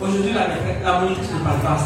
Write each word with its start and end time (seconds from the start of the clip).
Aujourd'hui, 0.00 0.32
la, 0.32 0.46
la 0.48 1.00
monnaie 1.00 1.16
ne 1.16 1.44
pas, 1.44 1.76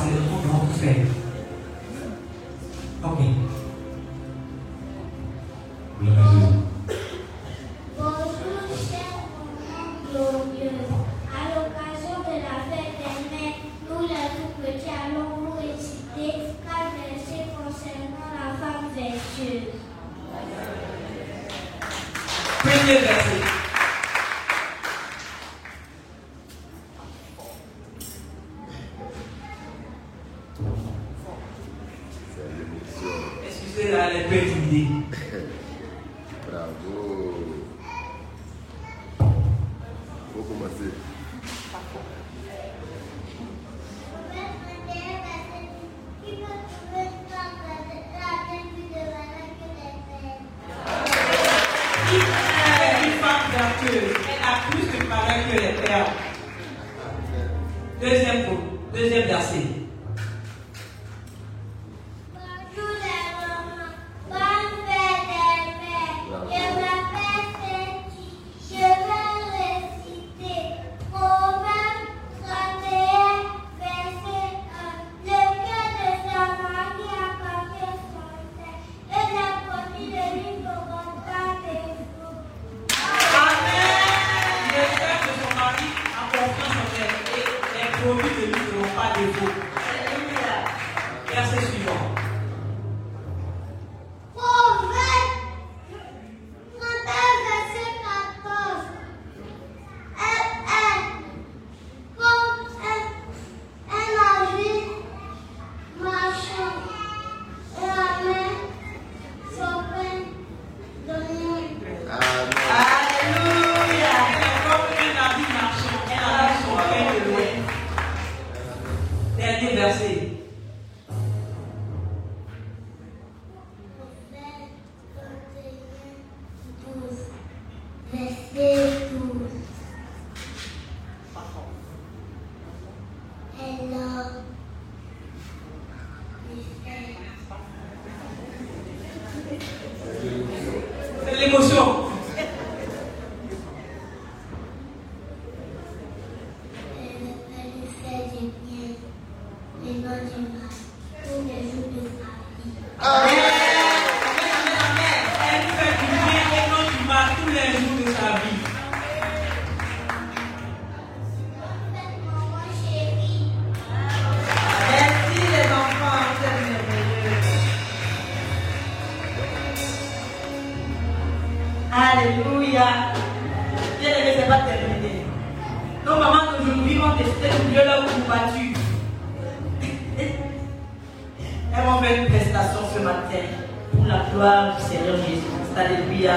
matin 183.04 183.44
pour 183.92 184.06
la 184.06 184.20
gloire 184.32 184.76
du 184.76 184.82
Seigneur 184.82 185.16
Jésus. 185.16 185.52
Alléluia. 185.76 186.36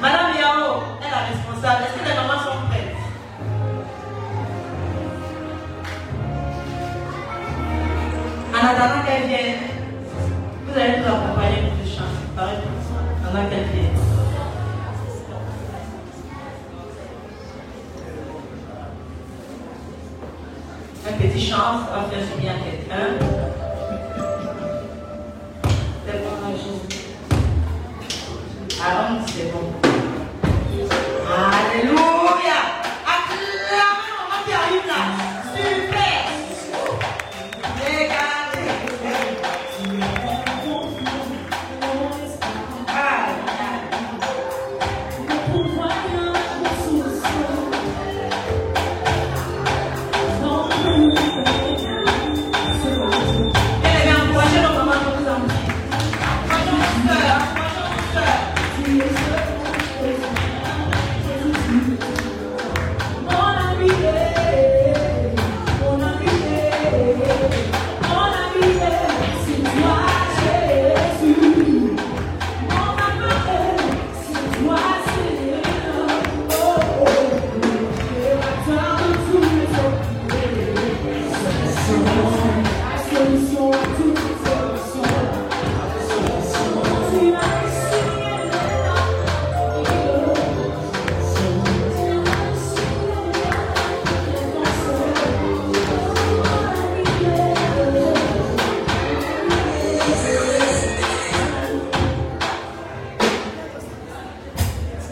Madame 0.00 0.32
Yao 0.38 0.82
est 1.02 1.10
la 1.10 1.20
responsable. 1.28 1.84
Est-ce 1.84 2.02
que 2.02 2.08
les 2.08 2.14
mamans 2.14 2.40
sont 2.40 2.68
prêtes? 2.68 2.96
En 8.54 8.66
attendant 8.66 9.02
qu'elle 9.04 9.28
vienne, 9.28 9.60
vous 10.66 10.80
allez 10.80 10.98
nous 10.98 11.06
accompagner 11.06 11.60
pour 11.68 11.86
ce 11.86 11.96
chant. 11.96 12.12
Pareil, 12.34 12.56
pendant 13.22 13.48
qu'elle 13.50 13.64
vient. 13.64 13.90
Un 21.06 21.12
petit 21.18 21.46
chant, 21.46 21.80
va 21.92 22.08
faire 22.08 22.24
du 22.34 22.40
bien 22.40 22.52
à 22.52 22.54
quelqu'un. 22.64 23.63
Alors, 28.86 29.18
c'est 29.26 29.50
bon. 29.50 29.72
Alléluia. 31.26 31.93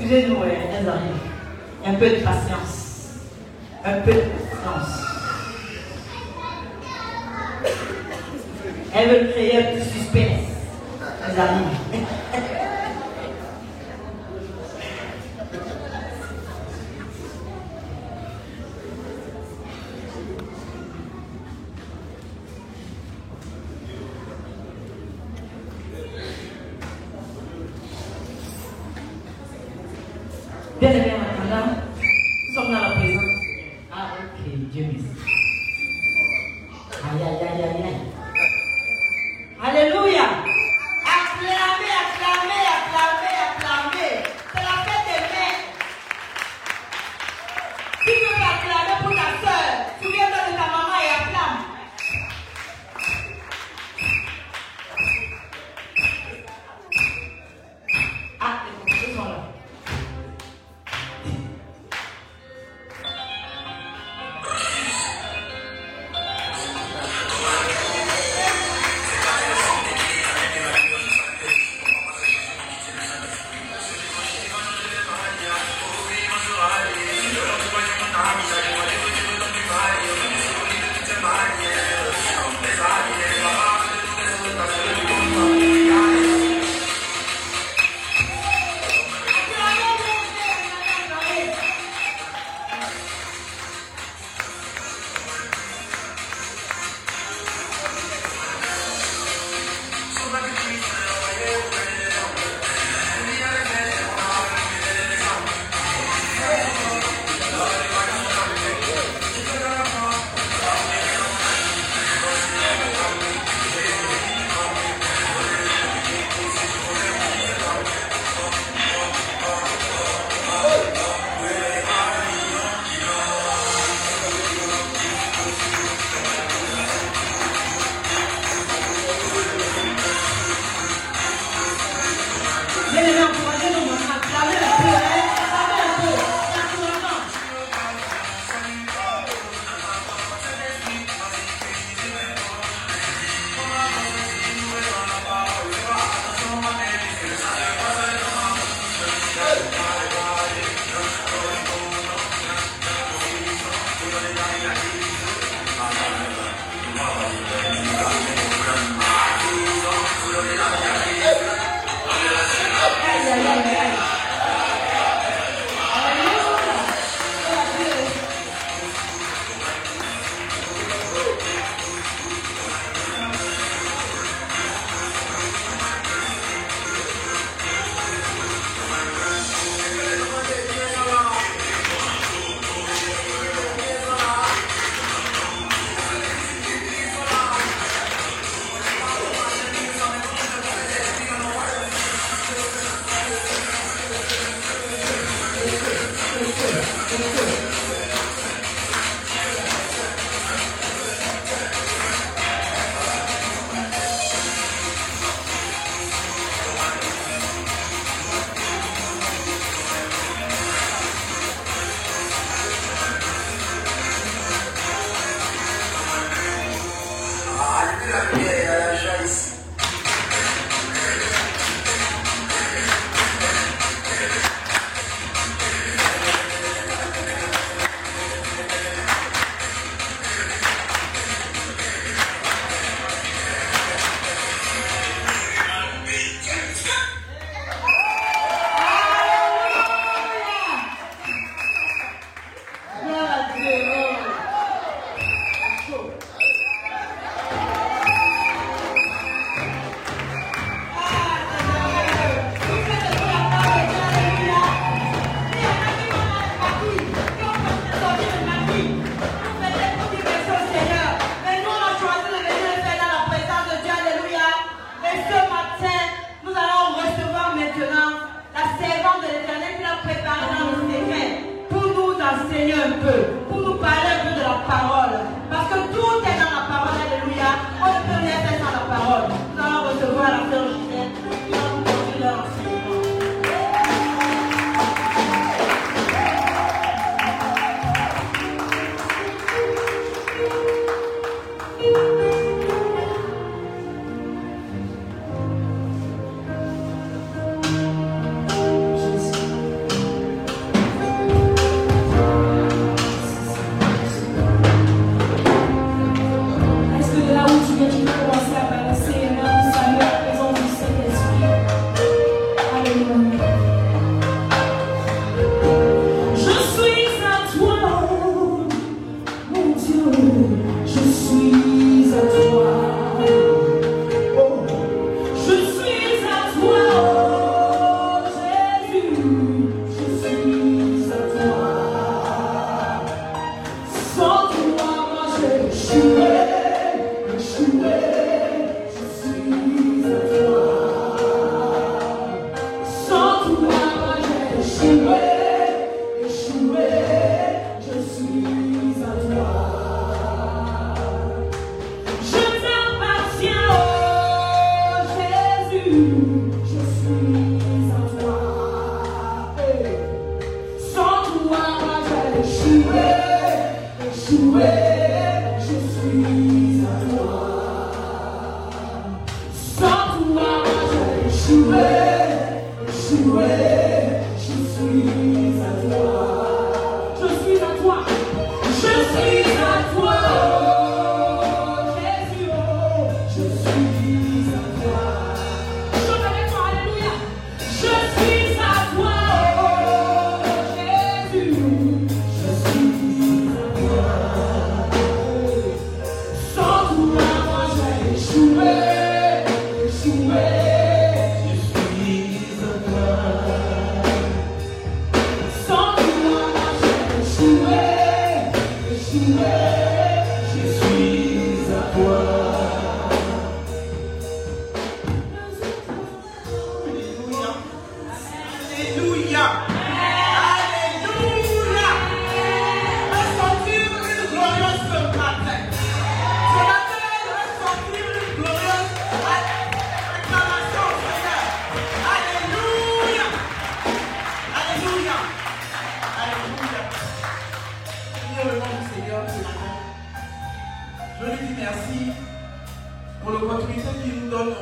Excusez-nous, 0.02 0.38
elles 0.42 0.88
arrivent. 0.88 1.86
Un 1.86 1.94
peu 1.94 2.10
de 2.10 2.24
patience. 2.24 3.20
Un 3.84 4.00
peu 4.00 4.12
de 4.12 4.20
patience. 4.20 4.88
Elles 8.92 9.08
veulent 9.08 9.30
créer 9.30 9.56
un 9.58 9.62
petit 9.62 9.88
suspense. 9.90 10.40
Elles 11.00 11.40
arrivent. 11.40 11.81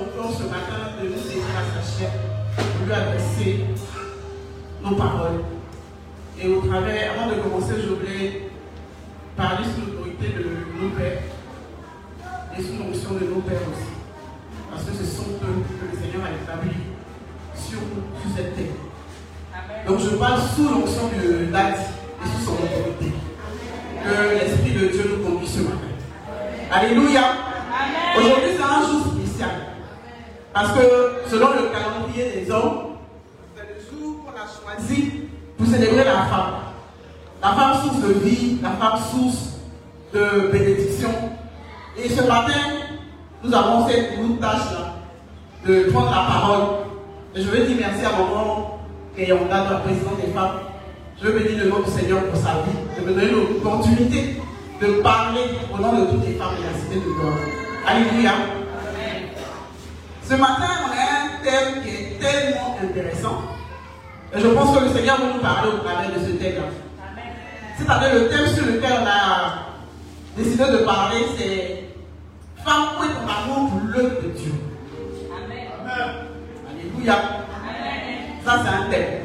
ce 0.06 0.44
matin 0.44 0.96
de 1.00 1.08
nous 1.08 1.14
dédier 1.14 1.42
à 1.56 1.82
sa 1.82 1.98
chair, 1.98 2.10
pour 2.56 2.86
lui 2.86 2.92
adresser 2.92 3.64
nos 4.82 4.96
paroles. 4.96 5.42
Et 6.40 6.48
au 6.48 6.60
travers, 6.62 7.12
avant 7.12 7.30
de 7.30 7.40
commencer, 7.40 7.74
je 7.82 7.94
voulais 7.94 8.50
parler 9.36 9.64
sous 9.64 9.86
l'autorité 9.86 10.28
de 10.28 10.80
nos 10.80 10.90
pères 10.90 11.22
et 12.56 12.62
sous 12.62 12.78
l'onction 12.78 13.14
de 13.14 13.26
nos 13.26 13.40
pères 13.40 13.60
aussi. 13.70 13.90
Parce 14.70 14.84
que 14.84 14.92
ce 14.92 15.04
sont 15.04 15.30
eux 15.42 15.62
que 15.68 15.96
le 15.96 16.00
Seigneur 16.00 16.26
a 16.26 16.30
établi 16.30 16.76
sur, 17.54 17.78
sur 17.78 18.36
cette 18.36 18.56
terre. 18.56 19.86
Donc 19.86 19.98
je 20.00 20.16
parle 20.16 20.40
sous 20.54 20.68
l'onction 20.68 21.08
de 21.08 21.52
l'acte 21.52 21.90
et 22.24 22.28
sous 22.28 22.46
son 22.46 22.52
autorité. 22.52 23.12
Que 24.02 24.34
l'Esprit 24.34 24.72
de 24.72 24.86
Dieu 24.86 25.18
nous 25.18 25.28
conduit 25.28 25.48
ce 25.48 25.60
matin. 25.60 25.76
Alléluia. 26.72 27.39
vie, 38.12 38.58
la 38.62 38.70
femme 38.70 38.98
source 39.10 39.58
de 40.12 40.50
bénédiction. 40.50 41.10
Et 41.96 42.08
ce 42.08 42.22
matin, 42.22 42.60
nous 43.42 43.54
avons 43.54 43.88
cette 43.88 44.40
tâche-là 44.40 44.94
de 45.66 45.90
prendre 45.90 46.10
la 46.10 46.26
parole. 46.26 46.62
Et 47.34 47.42
je 47.42 47.48
veux 47.48 47.66
dire 47.66 47.76
merci 47.80 48.04
à 48.04 48.18
mon 48.18 48.34
maman 48.34 48.78
Kayonda, 49.16 49.70
la 49.70 49.76
présidente 49.78 50.20
des 50.24 50.32
femmes. 50.32 50.60
Je 51.20 51.28
veux 51.28 51.38
bénir 51.38 51.64
le 51.64 51.70
nom 51.70 51.80
du 51.80 51.90
Seigneur 51.90 52.24
pour 52.24 52.36
sa 52.36 52.62
vie, 52.64 53.00
de 53.00 53.06
me 53.06 53.14
donner 53.14 53.30
l'opportunité 53.30 54.40
de 54.80 55.02
parler 55.02 55.42
au 55.72 55.80
nom 55.80 55.92
de 55.92 56.10
toutes 56.10 56.26
les 56.26 56.34
femmes 56.34 56.56
de 56.56 56.64
la 56.64 56.72
cité 56.78 56.96
de 56.96 57.12
gloire. 57.12 57.36
Alléluia. 57.86 58.32
Ce 60.24 60.34
matin, 60.34 60.68
on 60.86 60.90
a 60.90 60.94
un 60.94 61.44
thème 61.44 61.82
qui 61.82 61.88
est 61.90 62.18
tellement 62.20 62.76
intéressant. 62.82 63.42
Et 64.34 64.40
je 64.40 64.46
pense 64.46 64.78
que 64.78 64.84
le 64.84 64.90
Seigneur 64.90 65.20
va 65.20 65.26
nous 65.34 65.40
parler 65.40 65.70
au 65.74 65.78
travers 65.84 66.08
de 66.08 66.24
ce 66.24 66.32
thème-là. 66.32 66.79
C'est-à-dire 67.80 68.14
le 68.14 68.28
thème 68.28 68.46
sur 68.54 68.66
lequel 68.66 68.92
on 69.02 69.06
a 69.06 69.66
décidé 70.36 70.64
de 70.64 70.78
parler, 70.84 71.24
c'est 71.36 71.84
Femme 72.62 72.88
pour 72.96 73.06
ton 73.06 73.26
amour 73.26 73.70
pour 73.70 73.80
l'œuvre 73.88 74.22
de 74.22 74.28
Dieu? 74.28 74.52
Amen. 75.32 75.68
Alléluia. 76.68 77.14
Amen. 77.14 78.20
Ça, 78.44 78.62
c'est 78.62 78.68
un 78.68 78.90
thème. 78.90 79.20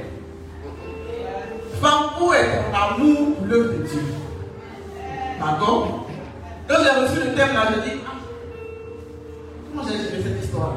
Femme 1.82 2.04
où 2.22 2.34
est 2.34 2.46
ton 2.46 2.78
amour 2.78 3.36
pour 3.36 3.46
l'œuvre 3.48 3.74
de 3.74 3.84
Dieu? 3.84 4.02
D'accord 5.38 6.08
Quand 6.68 6.76
j'ai 6.82 7.02
reçu 7.02 7.28
le 7.28 7.36
thème 7.36 7.54
là, 7.54 7.68
je 7.76 7.90
dis, 7.90 7.98
ah, 8.08 8.12
comment 9.70 9.88
j'ai 9.88 9.98
géré 9.98 10.24
cette 10.24 10.44
histoire? 10.44 10.76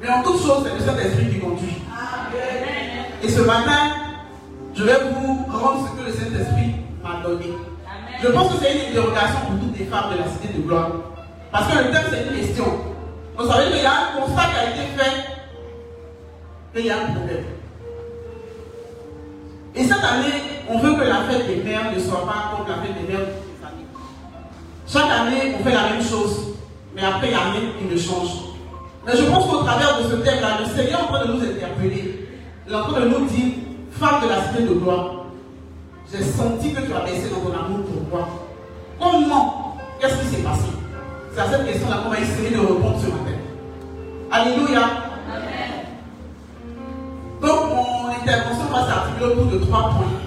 Mais 0.00 0.08
en 0.08 0.22
toute 0.24 0.42
chose, 0.42 0.64
c'est 0.64 0.74
le 0.74 0.80
Saint-Esprit 0.84 1.30
qui 1.30 1.38
conduit. 1.38 1.80
Et 3.22 3.28
ce 3.28 3.40
matin, 3.42 4.01
je 4.74 4.84
vais 4.84 4.98
vous 5.12 5.44
rendre 5.52 5.86
ce 5.86 6.00
que 6.00 6.06
le 6.06 6.12
Saint-Esprit 6.12 6.76
m'a 7.02 7.22
donné. 7.22 7.52
Je 8.22 8.28
pense 8.28 8.54
que 8.54 8.64
c'est 8.64 8.72
une 8.72 8.90
interrogation 8.90 9.40
pour 9.48 9.60
toutes 9.60 9.78
les 9.78 9.84
femmes 9.84 10.12
de 10.12 10.18
la 10.18 10.28
cité 10.28 10.48
de 10.56 10.62
gloire. 10.62 10.90
Parce 11.50 11.70
que 11.70 11.78
le 11.78 11.90
thème, 11.90 12.04
c'est 12.10 12.22
une 12.22 12.46
question. 12.46 12.64
Vous 13.36 13.46
savez 13.46 13.70
qu'il 13.70 13.82
y 13.82 13.86
a 13.86 13.92
un 13.92 14.20
constat 14.20 14.42
qui 14.42 14.58
a 14.58 14.70
été 14.70 14.96
fait, 14.96 15.16
mais 16.74 16.80
il 16.80 16.86
y 16.86 16.90
a 16.90 16.96
un 16.96 17.12
problème. 17.12 17.44
Et 19.74 19.84
cette 19.84 20.04
année, 20.04 20.40
on 20.68 20.78
veut 20.78 20.94
que 20.94 21.04
la 21.04 21.22
fête 21.24 21.46
des 21.46 21.62
mères 21.62 21.92
ne 21.94 21.98
soit 22.00 22.24
pas 22.24 22.56
comme 22.56 22.68
la 22.68 22.82
fête 22.82 22.94
des 22.94 23.12
mères 23.12 23.26
des 23.26 23.66
années. 23.66 23.86
Chaque 24.86 25.10
année, 25.10 25.54
on 25.58 25.64
fait 25.64 25.74
la 25.74 25.90
même 25.90 26.02
chose, 26.02 26.54
mais 26.94 27.02
après, 27.04 27.30
il 27.30 27.88
qui 27.88 27.94
ne 27.94 27.98
change. 27.98 28.52
Mais 29.04 29.16
je 29.16 29.24
pense 29.24 29.50
qu'au 29.50 29.62
travers 29.64 29.98
de 29.98 30.04
ce 30.04 30.16
thème-là, 30.16 30.60
le 30.60 30.66
Seigneur 30.66 31.00
est 31.00 31.02
en 31.02 31.06
train 31.08 31.26
de 31.26 31.32
nous 31.32 31.42
interpeller. 31.42 32.28
Il 32.66 32.72
est 32.72 32.76
en 32.76 32.84
train 32.84 33.00
de 33.00 33.08
nous 33.08 33.26
dire 33.26 33.61
de 34.02 34.28
la 34.28 34.48
cité 34.48 34.62
de 34.64 34.74
gloire, 34.74 35.26
j'ai 36.10 36.24
senti 36.24 36.72
que 36.72 36.80
tu 36.80 36.92
as 36.92 36.98
dans 36.98 37.40
ton 37.40 37.56
amour 37.56 37.86
pour 37.86 38.18
moi. 38.18 38.28
Comment 38.98 39.76
Qu'est-ce 40.00 40.16
qui 40.16 40.26
s'est 40.26 40.42
passé? 40.42 40.64
C'est 41.32 41.40
à 41.40 41.48
cette 41.48 41.64
question-là 41.64 41.98
qu'on 42.02 42.10
va 42.10 42.18
essayer 42.18 42.50
de 42.50 42.58
répondre 42.58 42.98
ce 43.00 43.06
matin. 43.06 43.38
Alléluia. 44.32 44.80
Donc, 47.40 47.60
mon 47.70 48.08
intervention 48.08 48.64
va 48.72 48.86
s'articuler 48.86 49.26
autour 49.26 49.46
de 49.46 49.58
trois 49.58 49.90
points. 49.90 50.18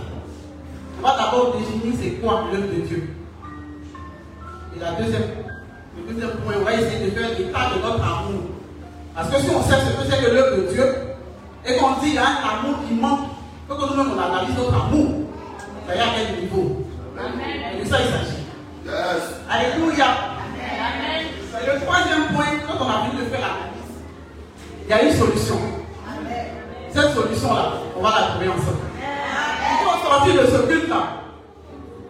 On 0.97 1.05
va 1.05 1.17
d'abord 1.17 1.55
définir 1.57 1.93
c'est 2.01 2.11
quoi 2.21 2.45
l'œuvre 2.51 2.67
de 2.67 2.81
Dieu. 2.81 3.09
Et 4.75 4.79
la 4.79 4.91
deuxième, 4.93 5.23
le 5.97 6.13
deuxième 6.13 6.37
point, 6.37 6.53
on 6.61 6.63
va 6.63 6.73
essayer 6.73 7.05
de 7.05 7.11
faire 7.11 7.29
l'état 7.37 7.75
de 7.75 7.81
notre 7.83 8.03
amour. 8.03 8.43
Parce 9.13 9.29
que 9.29 9.41
si 9.41 9.49
on 9.49 9.61
sait 9.61 9.75
ce 9.75 10.01
que 10.01 10.09
c'est 10.09 10.23
que 10.23 10.31
l'œuvre 10.31 10.57
de 10.61 10.73
Dieu, 10.73 10.95
et 11.67 11.75
qu'on 11.77 11.91
dit 11.99 12.11
qu'il 12.11 12.13
y 12.13 12.17
a 12.17 12.23
un 12.23 12.59
amour 12.59 12.77
qui 12.87 12.93
manque 12.93 13.34
que 13.67 13.73
quand 13.73 13.95
même 13.95 14.11
on 14.15 14.19
analyse 14.21 14.55
notre 14.55 14.75
amour, 14.75 15.11
ça 15.87 15.95
y 15.95 15.99
a 15.99 16.03
quel 16.15 16.43
niveau. 16.43 16.85
Et 17.17 17.83
de 17.83 17.89
ça 17.89 17.97
il 17.99 18.11
s'agit. 18.11 18.45
Yes. 18.85 19.23
Alléluia. 19.49 20.05
Amen. 20.05 21.25
Le 21.65 21.81
troisième 21.81 22.27
point, 22.35 22.45
quand 22.67 22.85
on 22.85 22.89
a 22.89 22.93
envie 22.97 23.17
de 23.17 23.23
faire 23.23 23.41
l'analyse, 23.41 23.95
il 24.83 24.89
y 24.89 24.93
a 24.93 25.01
une 25.01 25.17
solution. 25.17 25.55
Amen. 26.07 26.45
Cette 26.93 27.13
solution-là, 27.15 27.71
on 27.97 28.03
va 28.03 28.09
la 28.09 28.27
trouver 28.27 28.49
ensemble. 28.49 28.85
Il 28.99 29.83
faut 29.83 30.07
sortir 30.07 30.33
de 30.41 30.47
ce 30.47 30.67
culte-là. 30.67 31.03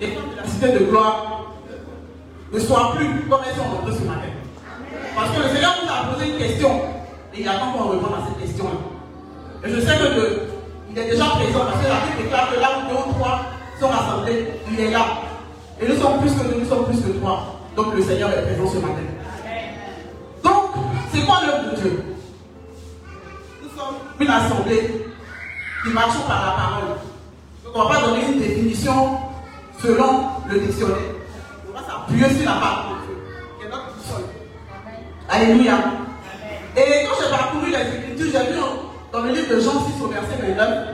Et 0.02 0.10
que 0.10 0.20
la 0.36 0.46
cité 0.46 0.74
de 0.74 0.80
gloire 0.86 1.46
ne 2.52 2.60
soit 2.60 2.96
plus 2.98 3.30
comme 3.30 3.40
elles 3.48 3.56
sont 3.56 3.64
rentrées 3.64 3.94
ce 3.94 4.04
matin. 4.04 4.28
Parce 5.16 5.32
que 5.32 5.42
le 5.42 5.50
Seigneur 5.56 5.76
nous 5.82 5.90
a 5.90 6.14
posé 6.14 6.32
une 6.32 6.38
question. 6.38 6.82
Et 7.34 7.42
il 7.42 7.48
attend 7.48 7.72
qu'on 7.72 7.90
réponde 7.90 8.12
à 8.14 8.28
cette 8.28 8.42
question-là. 8.42 8.72
Et 9.64 9.70
je 9.70 9.80
sais 9.80 9.98
que 9.98 10.04
de, 10.04 10.55
il 10.96 11.02
est 11.02 11.10
déjà 11.10 11.26
présent 11.26 11.66
parce 11.66 11.84
que 11.84 11.90
la 11.90 12.00
Bible 12.06 12.24
déclare 12.24 12.50
que 12.54 12.60
là 12.62 12.70
où 12.80 12.90
deux 12.90 12.96
ou 12.96 13.14
trois 13.16 13.42
sont 13.78 13.90
rassemblés, 13.90 14.48
il 14.72 14.80
est 14.80 14.92
là. 14.92 15.06
Et 15.82 15.90
nous 15.90 16.00
sommes 16.00 16.22
plus 16.22 16.32
que 16.32 16.48
nous, 16.48 16.62
nous 16.62 16.70
sommes 16.70 16.86
plus 16.86 17.02
que 17.02 17.10
toi. 17.20 17.60
Donc 17.76 17.94
le 17.96 18.02
Seigneur 18.02 18.30
est 18.32 18.44
présent 18.44 18.72
ce 18.72 18.78
matin. 18.78 19.02
Donc, 20.42 20.72
c'est 21.14 21.26
quoi 21.26 21.40
l'œuvre 21.46 21.72
de 21.72 21.82
Dieu? 21.82 22.04
Nous 23.62 23.70
sommes 23.78 23.96
une 24.22 24.30
assemblée 24.30 25.06
qui 25.84 25.90
marchons 25.90 26.22
par 26.30 26.46
la 26.46 26.52
parole. 26.54 26.88
Donc 27.66 27.76
on 27.76 27.84
ne 27.84 27.84
va 27.90 28.00
pas 28.00 28.08
donner 28.08 28.26
une 28.28 28.40
définition 28.40 29.18
selon 29.82 30.28
le 30.50 30.60
dictionnaire. 30.62 30.96
On 31.70 31.78
va 31.78 31.86
s'appuyer 31.86 32.30
sur 32.38 32.46
la 32.46 32.56
parole 32.56 33.00
de 33.02 33.06
Dieu, 33.06 33.18
qui 33.60 33.66
est 33.66 33.70
notre 33.70 33.94
boussole. 33.98 34.26
Alléluia. 35.28 35.74
Et 36.78 37.06
quand 37.06 37.16
j'ai 37.22 37.30
parcouru 37.30 37.70
les 37.70 37.98
écritures, 37.98 38.40
j'ai 38.40 38.54
vu 38.54 38.60
dans 39.16 39.22
le 39.22 39.32
livre 39.32 39.56
de 39.56 39.62
Jean 39.62 39.72
6 39.72 40.04
au 40.04 40.08
verset 40.10 40.36
29 40.42 40.88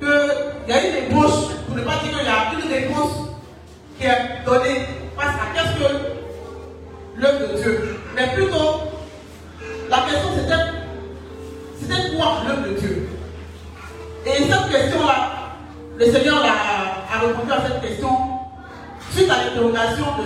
qu'il 0.00 0.68
y 0.68 0.72
a 0.72 0.84
une 0.84 0.96
ébauche, 1.06 1.54
pour 1.64 1.76
ne 1.76 1.82
pas 1.82 1.92
dire 2.02 2.10
qu'il 2.10 2.26
y 2.26 2.28
a 2.28 2.52
une 2.52 2.72
réponse 2.72 3.12
qui 3.96 4.06
est 4.06 4.44
donnée 4.44 4.80
face 5.16 5.34
à 5.36 5.54
qu'est-ce 5.54 5.74
que 5.78 5.92
l'œuvre 7.16 7.52
de 7.52 7.62
Dieu. 7.62 7.96
Mais 8.16 8.34
plutôt, 8.34 8.80
la 9.88 9.98
question 9.98 10.30
c'était, 10.34 10.64
c'était 11.80 12.16
quoi 12.16 12.38
l'œuvre 12.48 12.68
de 12.68 12.80
Dieu? 12.80 13.08
Et 14.26 14.30
cette 14.30 14.72
question-là, 14.72 15.52
le 15.96 16.06
Seigneur 16.06 16.42
a, 16.42 17.14
a 17.14 17.20
répondu 17.20 17.52
à 17.52 17.62
cette 17.64 17.80
question 17.80 18.10
suite 19.12 19.30
à 19.30 19.44
l'interrogation 19.44 20.06
de 20.18 20.24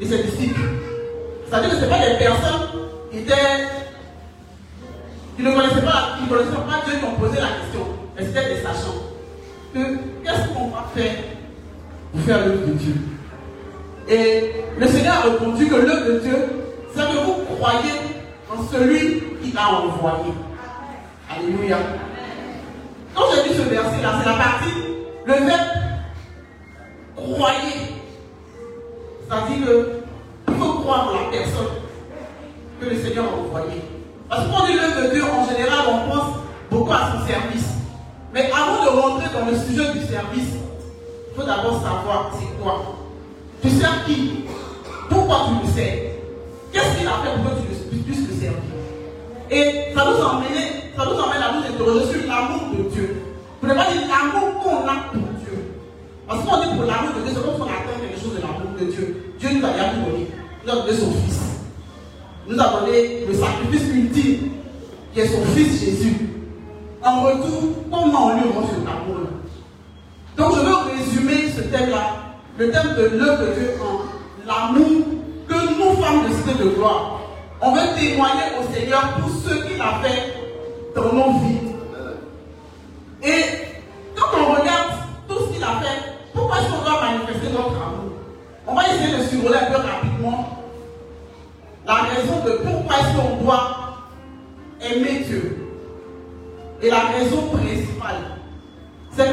de 0.00 0.06
ses 0.06 0.22
disciples. 0.22 0.61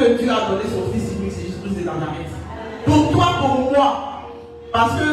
Que 0.00 0.16
Dieu 0.16 0.30
a 0.30 0.48
donné 0.48 0.64
son 0.64 0.90
Fils 0.92 1.12
unique, 1.12 1.32
c'est 1.32 1.44
Jésus 1.44 1.82
de 1.82 1.84
Nazareth. 1.84 2.32
Pour 2.86 3.12
toi, 3.12 3.26
pour 3.38 3.70
moi, 3.70 4.22
parce 4.72 4.92
que 4.98 5.04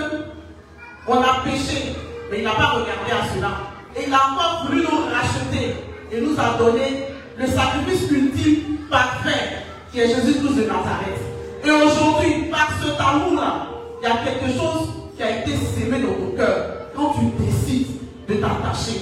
on 1.09 1.15
a 1.15 1.41
péché, 1.43 1.93
mais 2.31 2.39
il 2.39 2.43
n'a 2.43 2.51
pas 2.51 2.79
regardé 2.79 3.11
à 3.11 3.35
cela. 3.35 3.49
Et 3.97 4.07
il 4.07 4.13
a 4.13 4.17
encore 4.31 4.65
voulu 4.65 4.83
nous 4.83 5.13
racheter 5.13 5.75
et 6.11 6.21
nous 6.21 6.39
a 6.39 6.57
donné 6.57 7.03
le 7.37 7.47
sacrifice 7.47 8.09
ultime 8.11 8.77
parfait, 8.89 9.65
qui 9.91 9.99
est 9.99 10.07
Jésus-Christ 10.07 10.55
de 10.55 10.61
Nazareth. 10.61 11.19
Et 11.65 11.71
aujourd'hui, 11.71 12.49
par 12.49 12.69
cet 12.81 12.99
amour-là, 12.99 13.67
il 14.01 14.07
y 14.07 14.11
a 14.11 14.15
quelque 14.23 14.57
chose 14.57 14.87
qui 15.17 15.23
a 15.23 15.41
été 15.41 15.51
sémé 15.57 15.99
dans 15.99 16.13
ton 16.13 16.37
cœur. 16.37 16.65
Quand 16.95 17.13
tu 17.13 17.43
décides 17.43 17.87
de 18.29 18.35
t'attacher 18.35 19.01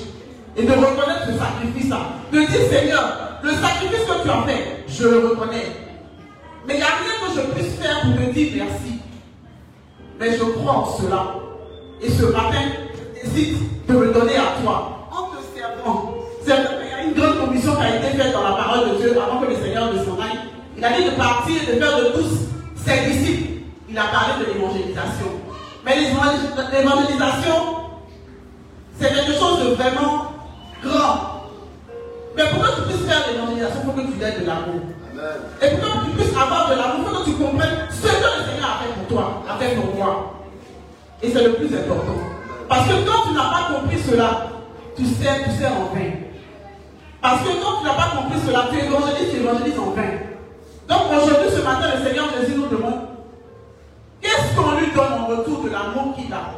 et 0.58 0.64
de 0.64 0.72
reconnaître 0.72 1.28
ce 1.28 1.38
sacrifice-là, 1.38 2.00
de 2.32 2.40
dire 2.40 2.70
Seigneur, 2.72 3.35
le 3.46 3.52
sacrifice 3.52 4.06
que 4.06 4.24
tu 4.24 4.30
as 4.30 4.44
fait, 4.44 4.84
je 4.88 5.08
le 5.08 5.28
reconnais. 5.28 5.72
Mais 6.68 6.74
il 6.74 6.78
n'y 6.78 6.84
a 6.84 6.88
rien 6.88 7.14
que 7.22 7.36
je 7.36 7.42
puisse 7.54 7.76
faire 7.76 8.02
pour 8.02 8.16
te 8.16 8.34
dire 8.34 8.54
merci. 8.56 9.00
Mais 10.20 10.32
je 10.36 10.44
crois 10.44 10.74
en 10.74 10.86
cela. 10.98 11.36
Et 12.02 12.10
ce 12.10 12.26
matin, 12.26 12.64
décide 13.14 13.58
de 13.88 13.94
me 13.94 14.14
donner 14.14 14.38
à 14.38 14.62
toi 14.64 15.10
en 15.12 15.24
te 15.26 15.58
servant. 15.58 16.16
Qu'il 16.44 16.54
y 16.54 16.94
a 16.94 17.04
une 17.04 17.14
grande 17.14 17.46
commission 17.46 17.76
qui 17.76 17.82
a 17.82 17.98
été 17.98 18.18
faite 18.18 18.34
dans 18.34 18.44
la 18.44 18.56
parole 18.56 18.90
de 18.90 18.96
Dieu 18.96 19.16
avant 19.22 19.42
que 19.42 19.52
le 19.52 19.56
Seigneur 19.58 19.94
ne 19.94 20.04
s'en 20.04 20.20
aille. 20.20 20.40
Il 20.78 20.84
a 20.84 20.92
dit 20.92 21.06
de 21.06 21.12
partir 21.12 21.56
et 21.62 21.76
de 21.76 21.80
faire 21.80 21.98
de 22.00 22.06
tous 22.18 22.50
ses 22.84 23.12
disciples. 23.12 23.50
Il 23.90 23.98
a 23.98 24.06
parlé 24.06 24.44
de 24.44 24.54
l'évangélisation. 24.54 25.28
Mais 25.86 25.98
l'évangélisation, 25.98 27.56
c'est 29.00 29.14
quelque 29.14 29.34
chose 29.34 29.60
de 29.60 29.76
vraiment 29.76 30.32
grand. 30.84 31.35
Mais 32.36 32.44
pour 32.50 32.64
que 32.64 32.76
tu 32.76 32.82
puisses 32.88 33.08
faire 33.08 33.24
l'évangélisation, 33.32 33.80
il 33.82 33.86
faut 33.86 33.96
que 33.96 34.02
tu 34.02 34.24
aies 34.24 34.40
de 34.40 34.46
l'amour. 34.46 34.82
Et 35.62 35.70
pour 35.70 35.80
que 35.80 36.06
tu 36.06 36.12
puisses 36.12 36.36
avoir 36.36 36.70
de 36.70 36.76
l'amour, 36.76 37.08
il 37.08 37.16
faut 37.16 37.24
que 37.24 37.26
tu 37.30 37.36
comprennes 37.36 37.88
ce 37.90 38.08
que 38.08 38.08
le 38.08 38.42
Seigneur 38.46 38.70
a 38.70 38.84
fait 38.84 38.94
pour 39.00 39.08
toi, 39.08 39.44
a 39.50 39.58
fait 39.58 39.76
pour 39.76 39.96
moi. 39.96 40.34
Et 41.24 41.32
c'est 41.32 41.44
le 41.44 41.54
plus 41.54 41.74
important. 41.74 42.20
Parce 42.68 42.88
que 42.88 42.94
quand 43.06 43.28
tu 43.28 43.34
n'as 43.34 43.50
pas 43.50 43.74
compris 43.74 44.00
cela, 44.00 44.48
tu 44.98 45.06
sais, 45.06 45.44
tu 45.46 45.52
sais 45.52 45.68
en 45.68 45.94
vain. 45.94 46.12
Parce 47.22 47.42
que 47.42 47.50
quand 47.64 47.80
tu 47.80 47.86
n'as 47.86 47.94
pas 47.94 48.18
compris 48.18 48.40
cela, 48.46 48.68
tu 48.72 48.80
évangélises, 48.80 49.32
tu 49.32 49.38
évangélises 49.38 49.80
en 49.80 49.92
vain. 49.92 50.12
Donc 50.88 51.02
aujourd'hui, 51.12 51.50
ce 51.56 51.62
matin, 51.64 51.88
le 51.96 52.06
Seigneur 52.06 52.26
Jésus 52.38 52.56
nous 52.56 52.68
demande 52.68 53.08
qu'est-ce 54.22 54.56
qu'on 54.56 54.78
lui 54.78 54.92
donne 54.94 55.14
en 55.14 55.28
retour 55.28 55.64
de 55.64 55.70
l'amour 55.70 56.16
qu'il 56.16 56.32
a? 56.34 56.52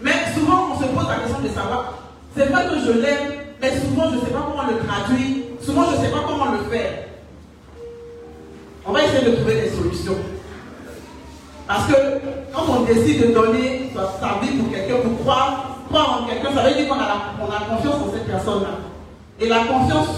Mais 0.00 0.12
souvent, 0.34 0.68
on 0.72 0.80
se 0.80 0.84
pose 0.84 1.08
la 1.08 1.16
question 1.16 1.40
de 1.40 1.48
savoir, 1.48 1.94
c'est 2.36 2.46
vrai 2.46 2.64
que 2.68 2.78
je 2.78 2.92
l'aime, 3.00 3.41
mais 3.62 3.70
souvent, 3.78 4.10
je 4.10 4.16
ne 4.16 4.20
sais 4.22 4.32
pas 4.32 4.44
comment 4.50 4.68
le 4.68 4.78
traduire, 4.84 5.36
souvent, 5.60 5.84
je 5.92 5.96
ne 5.96 6.04
sais 6.04 6.10
pas 6.10 6.24
comment 6.26 6.50
le 6.50 6.68
faire. 6.68 6.92
On 8.84 8.90
va 8.90 9.04
essayer 9.04 9.30
de 9.30 9.36
trouver 9.36 9.54
des 9.54 9.70
solutions. 9.70 10.16
Parce 11.68 11.86
que 11.86 11.94
quand 12.52 12.64
on 12.68 12.80
décide 12.82 13.28
de 13.28 13.32
donner 13.32 13.92
sa 13.94 14.40
vie 14.44 14.56
pour 14.58 14.72
quelqu'un, 14.72 14.96
pour 14.96 15.20
croire, 15.20 15.78
croire 15.88 16.22
en 16.22 16.26
quelqu'un, 16.26 16.52
ça 16.52 16.68
veut 16.68 16.74
dire 16.74 16.88
qu'on 16.88 16.98
a, 16.98 17.56
a 17.56 17.76
confiance 17.76 17.94
en 17.94 18.12
cette 18.12 18.26
personne-là. 18.26 18.78
Et 19.38 19.48
la 19.48 19.60
confiance 19.60 20.08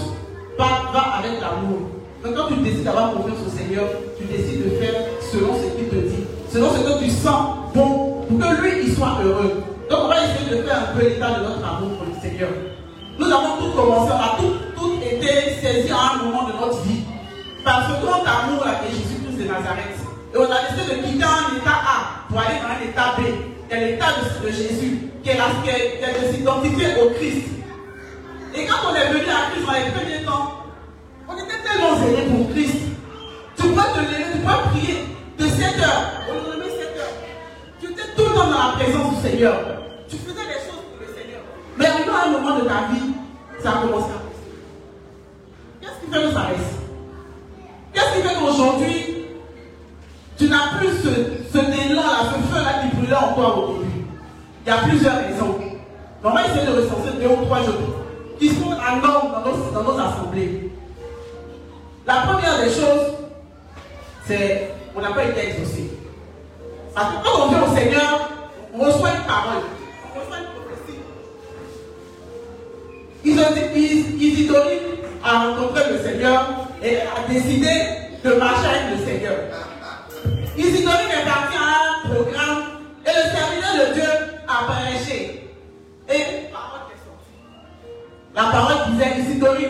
va, 0.57 0.91
va 0.91 0.99
avec 1.19 1.39
l'amour. 1.39 1.89
Donc 2.23 2.35
quand 2.35 2.47
tu 2.47 2.55
décides 2.61 2.83
d'avoir 2.83 3.13
confiance 3.13 3.37
au 3.45 3.55
Seigneur, 3.55 3.85
tu 4.17 4.25
décides 4.25 4.65
de 4.65 4.69
faire 4.83 4.95
selon 5.31 5.53
ce 5.53 5.77
qu'il 5.77 5.87
te 5.87 5.95
dit, 6.07 6.23
selon 6.51 6.71
ce 6.71 6.79
que 6.79 7.03
tu 7.03 7.11
sens 7.11 7.57
bon, 7.75 8.25
pour 8.27 8.39
que 8.39 8.61
lui, 8.61 8.87
il 8.87 8.95
soit 8.95 9.19
heureux. 9.23 9.61
Donc 9.87 9.99
on 10.05 10.07
va 10.07 10.15
essayer 10.23 10.49
de 10.49 10.63
faire 10.63 10.89
un 10.89 10.97
peu 10.97 11.07
l'état 11.07 11.29
de 11.37 11.43
notre 11.43 11.63
amour 11.63 11.97
pour 11.99 12.07
le 12.07 12.19
Seigneur. 12.19 12.49
Nous 13.17 13.31
avons 13.31 13.57
tout 13.57 13.71
commencé, 13.71 14.11
on 14.11 14.21
a 14.21 14.37
tout, 14.37 14.99
été 15.01 15.55
saisi 15.61 15.91
à 15.91 16.13
un 16.13 16.23
moment 16.23 16.43
de 16.43 16.53
notre 16.53 16.81
vie. 16.81 17.01
Par 17.63 17.87
ce 17.87 18.05
grand 18.05 18.21
amour 18.23 18.63
que 18.63 18.91
Jésus-Christ 18.91 19.37
de 19.37 19.47
Nazareth. 19.47 19.97
Et 20.33 20.37
on 20.37 20.43
a 20.43 20.61
décidé 20.69 20.95
de 20.95 21.07
quitter 21.07 21.23
un 21.23 21.55
état 21.55 21.79
A 21.87 22.27
pour 22.29 22.39
aller 22.39 22.59
dans 22.61 22.69
un 22.69 22.89
état 22.89 23.15
B. 23.17 23.21
A 23.71 23.75
l'état 23.77 24.05
de, 24.43 24.51
Jésus, 24.51 25.09
qui 25.23 25.29
est, 25.29 25.33
est, 25.33 26.01
est 26.03 26.21
de 26.21 26.33
s'identifier 26.33 26.87
au 27.01 27.09
Christ. 27.11 27.47
Et 28.53 28.65
quand 28.65 28.91
on 28.91 28.95
est 28.95 29.09
venu 29.09 29.25
à 29.29 29.51
Christ 29.51 29.65
dans 29.65 29.73
les 29.73 29.91
premiers 29.91 30.23
temps, 30.23 30.63
on 31.27 31.33
était 31.35 31.61
tellement 31.63 31.97
zélés 31.97 32.29
pour 32.29 32.49
Christ. 32.51 32.77
Tu 33.57 33.63
peux 33.63 33.81
te 33.81 33.99
lever, 33.99 34.25
tu 34.31 34.39
peux 34.39 34.69
prier 34.69 34.97
de 35.37 35.47
7 35.47 35.83
heures. 35.83 36.11
On 36.29 36.33
nous 36.35 36.63
7 36.63 36.97
heures. 36.99 37.15
Tu 37.81 37.91
étais 37.91 38.03
tout 38.15 38.29
le 38.29 38.35
temps 38.35 38.47
dans 38.47 38.67
la 38.67 38.73
présence 38.77 39.15
du 39.15 39.21
Seigneur. 39.27 39.57
Tu 40.07 40.17
faisais 40.17 40.45
des 40.45 40.61
choses 40.63 40.83
pour 40.91 40.99
le 41.01 41.07
Seigneur. 41.07 41.41
Mais 41.77 41.85
arrivé 41.85 42.09
à 42.09 42.27
un 42.27 42.31
moment 42.31 42.59
de 42.59 42.65
ta 42.65 42.87
vie, 42.93 43.13
ça 43.61 43.69
a 43.69 43.81
commencé 43.81 44.11
à 44.11 44.21
Qu'est-ce 45.81 46.05
qui 46.05 46.11
fait 46.13 46.27
que 46.27 46.33
ça 46.33 46.41
reste? 46.41 46.79
Qu'est-ce 47.93 48.15
qui 48.15 48.27
fait 48.27 48.35
qu'aujourd'hui, 48.35 49.15
tu 50.37 50.49
n'as 50.49 50.77
plus 50.77 50.89
ce, 50.89 51.09
ce 51.53 51.57
élan-là, 51.57 52.31
ce 52.33 52.53
feu-là 52.53 52.81
qui 52.81 52.95
brûlait 52.95 53.15
encore 53.15 53.69
au 53.69 53.73
début 53.79 54.05
Il 54.65 54.69
y 54.69 54.71
a 54.71 54.77
plusieurs 54.77 55.17
raisons. 55.17 55.59
On 56.23 56.31
va 56.31 56.45
essayer 56.47 56.65
de 56.65 56.71
recenser 56.71 57.11
deux 57.21 57.27
ou 57.27 57.45
trois 57.45 57.59
choses 57.59 57.75
qui 58.39 58.49
sont 58.49 58.71
à 58.71 58.95
norme 58.95 59.31
dans 59.31 59.51
nos, 59.51 59.71
dans 59.71 59.83
nos 59.93 59.99
assemblées. 59.99 60.71
La 62.07 62.15
première 62.21 62.57
des 62.59 62.69
choses, 62.69 63.13
c'est 64.27 64.71
on 64.95 65.01
n'a 65.01 65.11
pas 65.11 65.25
été 65.25 65.49
exaucé. 65.49 65.91
Parce 66.93 67.07
que 67.09 67.23
quand 67.23 67.45
on 67.45 67.49
vient 67.49 67.63
au 67.63 67.75
Seigneur, 67.75 68.29
on 68.73 68.79
reçoit 68.79 69.09
une 69.09 69.23
parole, 69.27 69.63
Isidorine 73.25 74.21
Isidorine 74.21 74.79
a 75.23 75.39
rencontré 75.39 75.81
le 75.91 75.97
Seigneur 75.97 76.45
et 76.83 76.97
a 76.97 77.27
décidé 77.27 77.71
de 78.23 78.33
marcher 78.33 78.67
avec 78.67 78.99
le 78.99 79.05
Seigneur. 79.05 79.35
Isidorine 80.55 81.09
est 81.09 81.25
parti 81.25 81.57
à 81.57 82.07
un 82.07 82.13
programme 82.13 82.63
et 83.03 83.09
le 83.09 83.23
serviteur 83.35 83.87
de 83.87 83.93
Dieu 83.95 84.09
a 84.47 84.71
prêché. 84.71 85.49
Et. 86.07 86.23
La 88.35 88.43
parole 88.43 88.91
disait 88.91 89.21
Isidorine, 89.21 89.69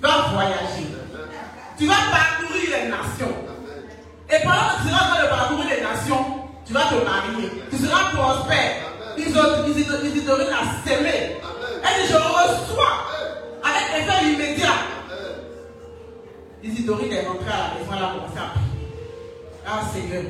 Tu 0.00 0.02
va 0.02 0.28
voyager. 0.32 0.86
Tu 1.78 1.86
vas 1.86 1.94
parcourir 2.10 2.70
les 2.82 2.88
nations. 2.88 3.36
Et 4.28 4.42
pendant 4.42 4.56
que 4.56 4.82
tu 4.82 4.88
seras 4.88 5.04
en 5.04 5.14
train 5.14 5.22
de 5.22 5.28
parcourir 5.28 5.66
les 5.76 5.82
nations, 5.82 6.24
tu 6.66 6.72
vas 6.72 6.80
te 6.80 6.94
marier. 7.04 7.50
Tu 7.70 7.76
seras 7.76 8.10
prospère. 8.12 8.95
Isidorine 9.18 10.06
Isidorine 10.06 10.46
a 10.52 10.88
sémé. 10.88 11.36
Elle 11.82 12.02
dit, 12.02 12.08
je 12.08 12.16
reçois 12.16 13.06
avec 13.64 14.02
effet 14.02 14.32
immédiat. 14.32 14.76
Isidorine 16.62 17.12
est 17.12 17.26
rentrée 17.26 17.50
à 17.50 17.56
la 17.56 17.78
maison, 17.78 17.92
elle 17.96 18.04
a 18.04 18.08
commencé 18.08 18.38
à 18.38 18.50
prier. 18.50 18.66
Ah 19.66 19.80
Seigneur, 19.92 20.22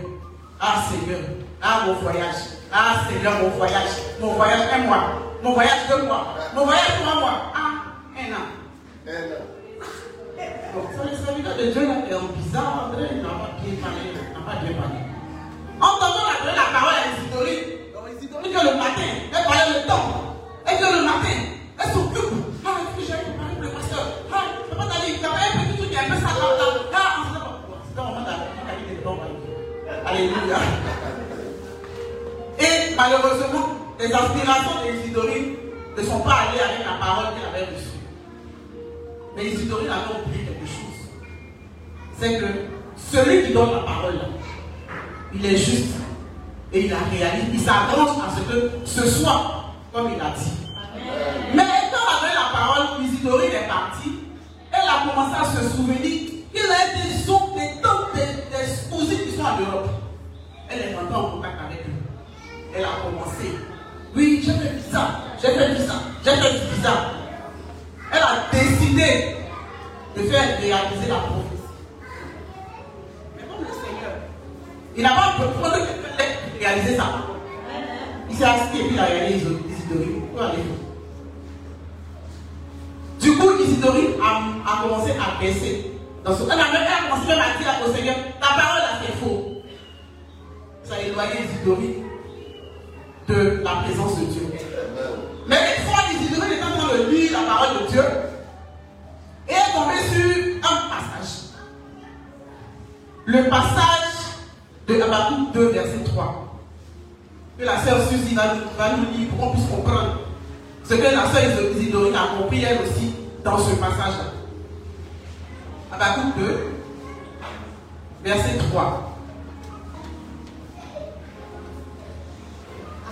ah 0.61 0.83
Seigneur, 0.91 1.21
ah 1.63 1.83
mon 1.87 1.95
voyage, 1.95 2.37
ah 2.73 3.01
Seigneur, 3.09 3.33
mon 3.41 3.49
voyage, 3.51 3.91
mon 4.21 4.33
voyage, 4.35 4.61
aime-moi, 4.75 4.99
mon 5.43 5.53
voyage 5.53 5.89
de 5.91 6.07
moi, 6.07 6.27
mon 6.55 6.65
voyage 6.65 7.03
pour 7.05 7.21
moi. 7.21 7.33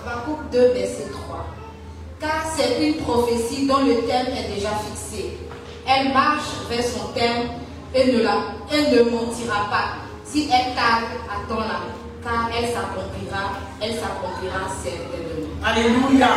Habakkuk 0.05 0.51
2, 0.51 0.73
verset 0.73 1.09
3. 1.09 1.45
Car 2.21 2.45
c'est 2.55 2.87
une 2.87 2.97
prophétie 3.01 3.65
dont 3.65 3.81
le 3.81 4.05
terme 4.05 4.27
est 4.37 4.53
déjà 4.53 4.69
fixé. 4.85 5.37
Elle 5.87 6.13
marche 6.13 6.61
vers 6.69 6.83
son 6.83 7.07
terme 7.13 7.49
et 7.93 8.05
ne, 8.05 8.21
elle 8.71 8.93
ne 8.93 9.09
mentira 9.09 9.67
pas. 9.71 9.97
Si 10.23 10.47
elle 10.51 10.75
tarde, 10.75 11.05
attends-la, 11.25 11.89
car 12.23 12.49
elle 12.55 12.69
s'accomplira, 12.69 13.57
elle 13.81 13.93
s'accomplira 13.93 14.69
certainement. 14.83 15.49
Alléluia. 15.65 16.29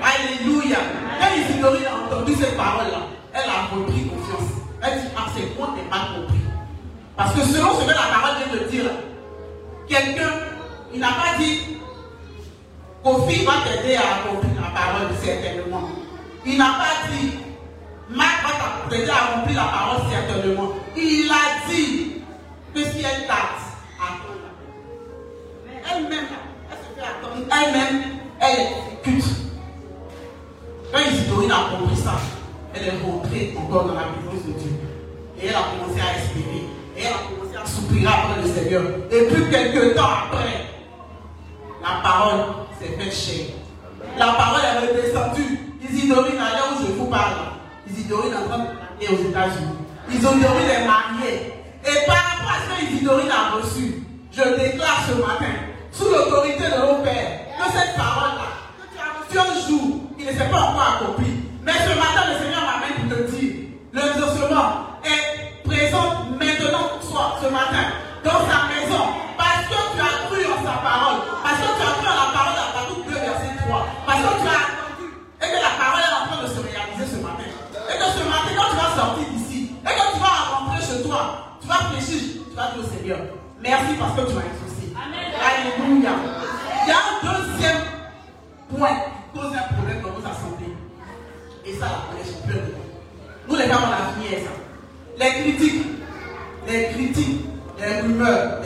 Alléluia. 0.00 0.78
Quand 1.20 1.36
Isidorine 1.36 1.86
a 1.86 2.14
entendu 2.16 2.34
ces 2.34 2.56
paroles-là, 2.56 3.08
elle 3.34 3.50
a 3.50 3.74
repris 3.74 4.08
confiance. 4.08 4.50
Elle 4.82 5.02
dit, 5.02 5.08
ah, 5.16 5.26
c'est 5.34 5.42
n'ai 5.42 5.88
pas 5.90 6.08
compris. 6.16 6.40
Parce 7.16 7.34
que 7.34 7.40
selon 7.42 7.78
ce 7.78 7.84
que 7.84 7.90
la 7.90 7.94
parole 7.94 8.36
vient 8.38 8.60
de 8.60 8.68
dire, 8.70 8.90
quelqu'un, 9.86 10.32
il 10.94 11.00
n'a 11.00 11.08
pas 11.08 11.38
dit, 11.38 11.72
Kofi 13.02 13.44
va 13.44 13.52
t'aider 13.64 13.96
à 13.96 14.22
accomplir 14.22 14.62
la 14.62 14.70
parole 14.70 15.08
certainement. 15.20 15.88
Il 16.46 16.56
n'a 16.56 16.74
pas 16.78 17.10
dit, 17.10 17.32
Marc 18.08 18.44
va 18.44 18.88
t'aider 18.88 19.10
à 19.10 19.14
accomplir 19.14 19.56
la 19.56 19.68
parole 19.68 20.02
certainement. 20.08 20.68
Il 20.96 21.28
a 21.30 21.68
dit 21.68 22.22
que 22.72 22.80
si 22.80 22.98
elle 22.98 23.26
tarde, 23.26 23.58
attends-la. 23.98 24.50
Elle-même, 25.90 26.26
elle 26.70 26.78
se 26.78 26.94
fait 26.94 27.06
attendre. 27.06 27.42
Elle-même, 27.50 28.02
elle 28.40 28.66
exécute. 29.04 29.36
Quand 30.92 31.00
Isidorine 31.00 31.50
a 31.50 31.76
compris 31.76 31.96
ça, 31.96 32.20
elle 32.74 32.86
est 32.86 33.02
rentrée 33.04 33.54
encore 33.58 33.86
dans 33.86 33.94
la 33.94 34.02
présence 34.02 34.46
de 34.46 34.52
Dieu. 34.52 34.70
Et 35.42 35.46
elle 35.46 35.56
a 35.56 35.64
commencé 35.72 36.00
à 36.00 36.18
espérer. 36.18 36.68
Et 36.96 37.00
elle 37.02 37.12
a 37.12 37.26
commencé 37.28 37.56
à 37.60 37.66
soupirer 37.66 38.06
après 38.06 38.42
le 38.42 38.48
Seigneur. 38.48 38.82
Et 39.10 39.24
puis 39.24 39.50
quelques 39.50 39.96
temps 39.96 40.04
après, 40.04 40.71
la 41.82 42.00
parole 42.02 42.40
s'est 42.80 42.96
faite 42.96 43.12
chair. 43.14 43.46
La 44.18 44.32
parole 44.34 44.60
est 44.60 44.86
redescendue. 44.86 45.58
Isidorine, 45.82 46.38
allait 46.38 46.62
où 46.72 46.86
je 46.86 46.92
vous 46.92 47.06
parle? 47.06 47.34
Isidorine 47.90 48.34
en 48.34 48.48
train 48.48 48.58
de 48.58 48.64
aller 48.64 49.08
aux 49.08 49.28
États-Unis. 49.28 49.78
Isidorine 50.10 50.44
est 50.44 50.86
mariée. 50.86 51.52
Et 51.84 52.06
par 52.06 52.16
rapport 52.16 52.52
à 52.52 52.58
ce 52.62 52.86
que 52.86 52.92
Isidorine 52.94 53.30
a 53.30 53.56
reçu, 53.56 54.02
je 54.30 54.42
déclare 54.42 55.04
ce 55.08 55.14
matin, 55.14 55.54
sous 55.90 56.08
l'autorité 56.08 56.64
de 56.64 56.80
mon 56.80 57.02
Père, 57.02 57.40
que 57.58 57.72
cette 57.72 57.96
parole-là, 57.96 58.48
que 58.78 59.32
tu 59.32 59.38
as 59.38 59.42
un 59.42 59.68
jour, 59.68 60.00
il 60.18 60.26
ne 60.26 60.30
s'est 60.30 60.48
pas 60.50 60.60
encore 60.60 60.98
accompli. 61.00 61.32
Mais 61.64 61.72
ce 61.72 61.88
matin, 61.98 62.30
le 62.30 62.44
Seigneur 62.44 62.62
m'amène 62.62 63.08
pour 63.08 63.18
te 63.18 63.30
dire, 63.32 63.52
l'exaucement 63.92 64.98
est 65.04 65.68
présent 65.68 66.30
maintenant 66.38 67.00
toi, 67.10 67.38
ce 67.42 67.48
matin, 67.48 67.90
dans 68.24 68.40
sa 68.46 68.68
maison, 68.70 69.04
sa 70.72 70.80
parole, 70.80 71.20
parce 71.42 71.58
que 71.60 71.68
tu 71.68 71.82
as 71.84 71.92
cru 72.00 72.08
en 72.08 72.16
la 72.16 72.28
parole 72.32 72.56
d'Abadouk 72.56 73.04
2, 73.04 73.12
verset 73.12 73.52
3, 73.68 73.86
parce 74.06 74.20
que 74.20 74.32
tu 74.40 74.48
as 74.48 74.60
attendu, 74.64 75.06
et 75.42 75.48
que 75.52 75.60
la 75.60 75.74
parole 75.76 76.00
est 76.00 76.16
en 76.16 76.24
train 76.28 76.40
de 76.42 76.48
se 76.48 76.60
réaliser 76.64 77.06
ce 77.12 77.18
matin. 77.20 77.48
Et 77.92 77.96
que 78.00 78.08
ce 78.08 78.24
matin, 78.24 78.50
quand 78.56 78.70
tu 78.72 78.76
vas 78.80 78.92
sortir 78.96 79.26
d'ici, 79.32 79.76
et 79.76 79.92
que 79.92 80.06
tu 80.16 80.18
vas 80.20 80.36
rentrer 80.48 80.80
chez 80.80 81.02
toi, 81.04 81.20
tu 81.60 81.68
vas 81.68 81.82
fléchir, 81.92 82.20
tu 82.48 82.56
vas 82.56 82.72
dire 82.72 82.80
au 82.80 82.88
Seigneur, 82.88 83.20
merci 83.60 83.92
parce 84.00 84.14
que 84.16 84.22
tu 84.24 84.32
m'as 84.32 84.48
exaucé. 84.48 84.84
Alléluia. 84.96 86.12
Il 86.84 86.88
y 86.88 86.92
a 86.92 87.00
un 87.04 87.16
deuxième 87.20 87.82
point 88.72 88.96
qui 88.96 89.38
cause 89.38 89.52
un 89.52 89.66
problème 89.76 90.00
dans 90.00 90.14
nos 90.16 90.24
assemblées. 90.24 90.76
Et 91.66 91.74
ça, 91.76 92.08
la 92.16 92.52
de 92.52 92.58
temps. 92.58 92.88
Nous, 93.48 93.56
les 93.56 93.68
femmes, 93.68 93.84
on 93.86 93.92
a 93.92 94.12
fini 94.16 94.40
ça. 94.40 94.52
Les 95.18 95.30
critiques, 95.42 95.86
les 96.66 96.88
critiques, 96.90 97.44
les 97.78 98.00
rumeurs, 98.00 98.61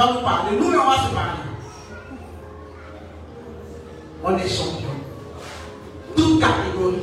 va 0.00 0.12
nous 0.12 0.20
parler. 0.20 0.56
Nous, 0.58 0.66
on 0.66 0.90
va 0.90 0.96
se 0.96 1.14
parler. 1.14 1.40
On 4.24 4.36
est 4.36 4.48
champion. 4.48 4.88
Toute 6.16 6.40
catégorie. 6.40 7.02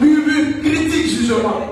Murmure, 0.00 0.60
critique, 0.62 1.06
jugement. 1.06 1.69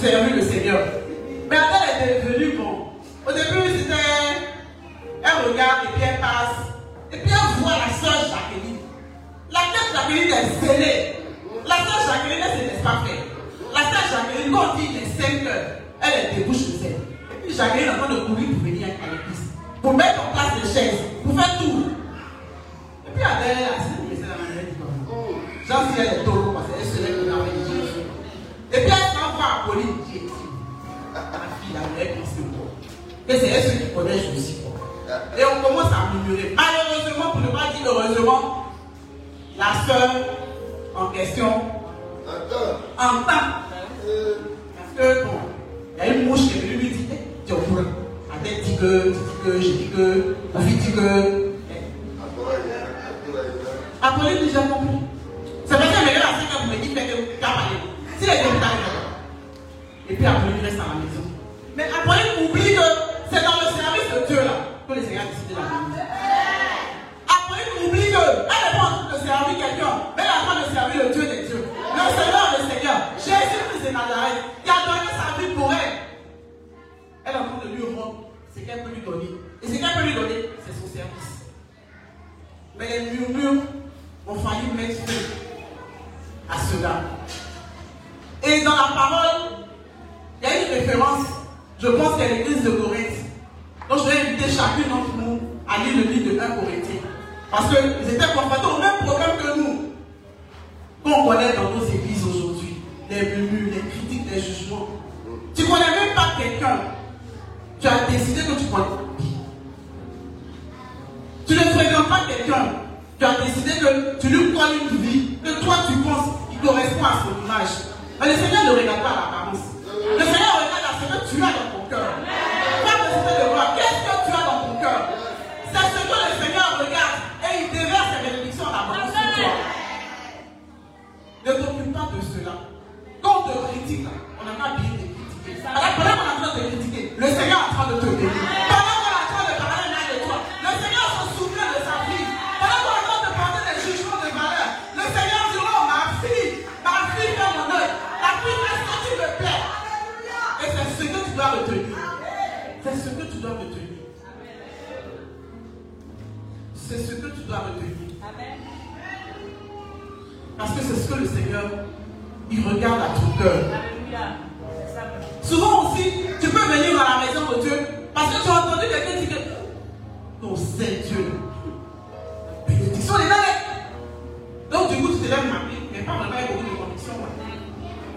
Servir 0.00 0.36
le 0.36 0.42
Seigneur. 0.42 0.99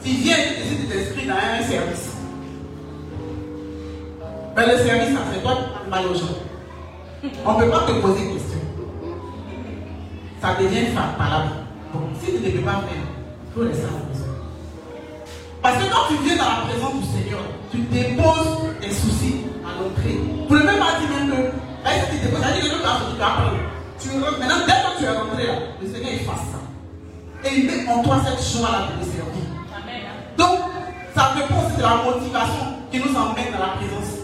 Tu 0.04 0.10
viens 0.10 0.36
et 0.36 0.68
tu 0.68 0.86
décides 0.86 1.28
dans 1.28 1.36
un 1.36 1.64
service. 1.64 2.10
Mais 4.56 4.68
le 4.68 4.78
service, 4.86 5.16
ça 5.16 5.24
fait 5.32 5.41
toi 5.41 5.58
mal 5.89 6.06
aux 6.08 6.14
gens. 6.14 6.36
On 7.45 7.54
ne 7.54 7.64
peut 7.64 7.72
pas 7.72 7.86
te 7.88 7.91
poser 8.01 8.34
question. 8.34 8.60
Ça 10.41 10.56
devient 10.60 10.91
palable. 11.18 11.51
Bon, 11.93 12.01
si 12.22 12.32
tu 12.32 12.39
ne 12.39 12.51
peux 12.51 12.66
pas 12.66 12.72
faire, 12.72 12.99
il 12.99 13.54
faut 13.54 13.64
laisser 13.64 13.84
à 13.84 13.95
la 13.95 14.04
maison. 14.12 14.26
Parce 15.62 15.78
que 15.78 15.89
quand 15.89 16.08
tu 16.10 16.22
viens 16.24 16.36
dans 16.36 16.43
la 16.43 16.68
présence 16.68 16.99
du 16.99 17.08
Seigneur, 17.08 17.39
tu 17.72 17.78
déposes 17.78 18.76
tes 18.82 18.91
soucis 18.91 19.45
à 19.64 19.82
l'entrée. 19.82 20.20
Pour 20.47 20.58
ne 20.58 20.64
même 20.64 20.76
dire 20.76 21.10
même 21.16 21.30
que, 21.30 21.41
là, 21.86 21.91
tu 22.12 22.18
déposes, 22.20 22.41
dit 22.41 22.70
que 22.70 22.76
tu 22.76 22.82
vas 22.84 23.64
tu 23.99 24.10
rentres, 24.20 24.39
maintenant, 24.39 24.66
dès 24.68 24.74
que 24.74 24.99
tu 24.99 25.04
es 25.06 25.18
rentré 25.18 25.47
là, 25.47 25.54
le 25.82 25.88
Seigneur, 25.88 26.12
fasse 26.26 26.45
ça. 26.51 27.49
Et 27.49 27.56
il 27.56 27.66
met 27.68 27.88
en 27.88 28.04
toi 28.04 28.20
cette 28.26 28.60
joie-là 28.60 28.89
de 28.91 28.99
le 28.99 29.06
servir. 29.06 29.43
Ça 31.16 31.34
dépend 31.36 31.70
de 31.70 31.82
la 31.82 31.95
motivation 32.03 32.66
qui 32.91 32.99
nous 32.99 33.16
emmène 33.16 33.51
dans 33.53 33.59
la 33.59 33.74
présence. 33.78 34.18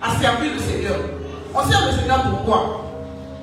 À 0.00 0.10
servir 0.20 0.52
le 0.54 0.60
Seigneur. 0.60 0.98
On 1.54 1.62
sert 1.68 1.86
le 1.86 1.92
Seigneur 1.98 2.22
pourquoi? 2.30 2.84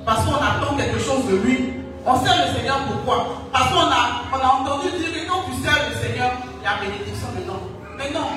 Parce 0.05 0.24
qu'on 0.26 0.36
attend 0.36 0.76
quelque 0.78 0.99
chose 0.99 1.26
de 1.28 1.36
lui. 1.38 1.74
On 2.05 2.16
sert 2.24 2.36
le 2.45 2.55
Seigneur 2.55 2.80
pourquoi? 2.88 3.28
Parce 3.51 3.70
qu'on 3.70 3.88
a, 3.91 4.28
on 4.32 4.39
a 4.39 4.49
entendu 4.61 4.91
dire 4.97 5.11
que 5.11 5.28
quand 5.28 5.43
tu 5.47 5.61
sers 5.64 5.89
le 5.89 5.95
Seigneur, 5.95 6.32
il 6.59 6.64
y 6.64 6.68
a 6.68 6.80
bénédiction 6.80 7.28
dedans. 7.36 7.59
Mais 7.97 8.11
non. 8.11 8.28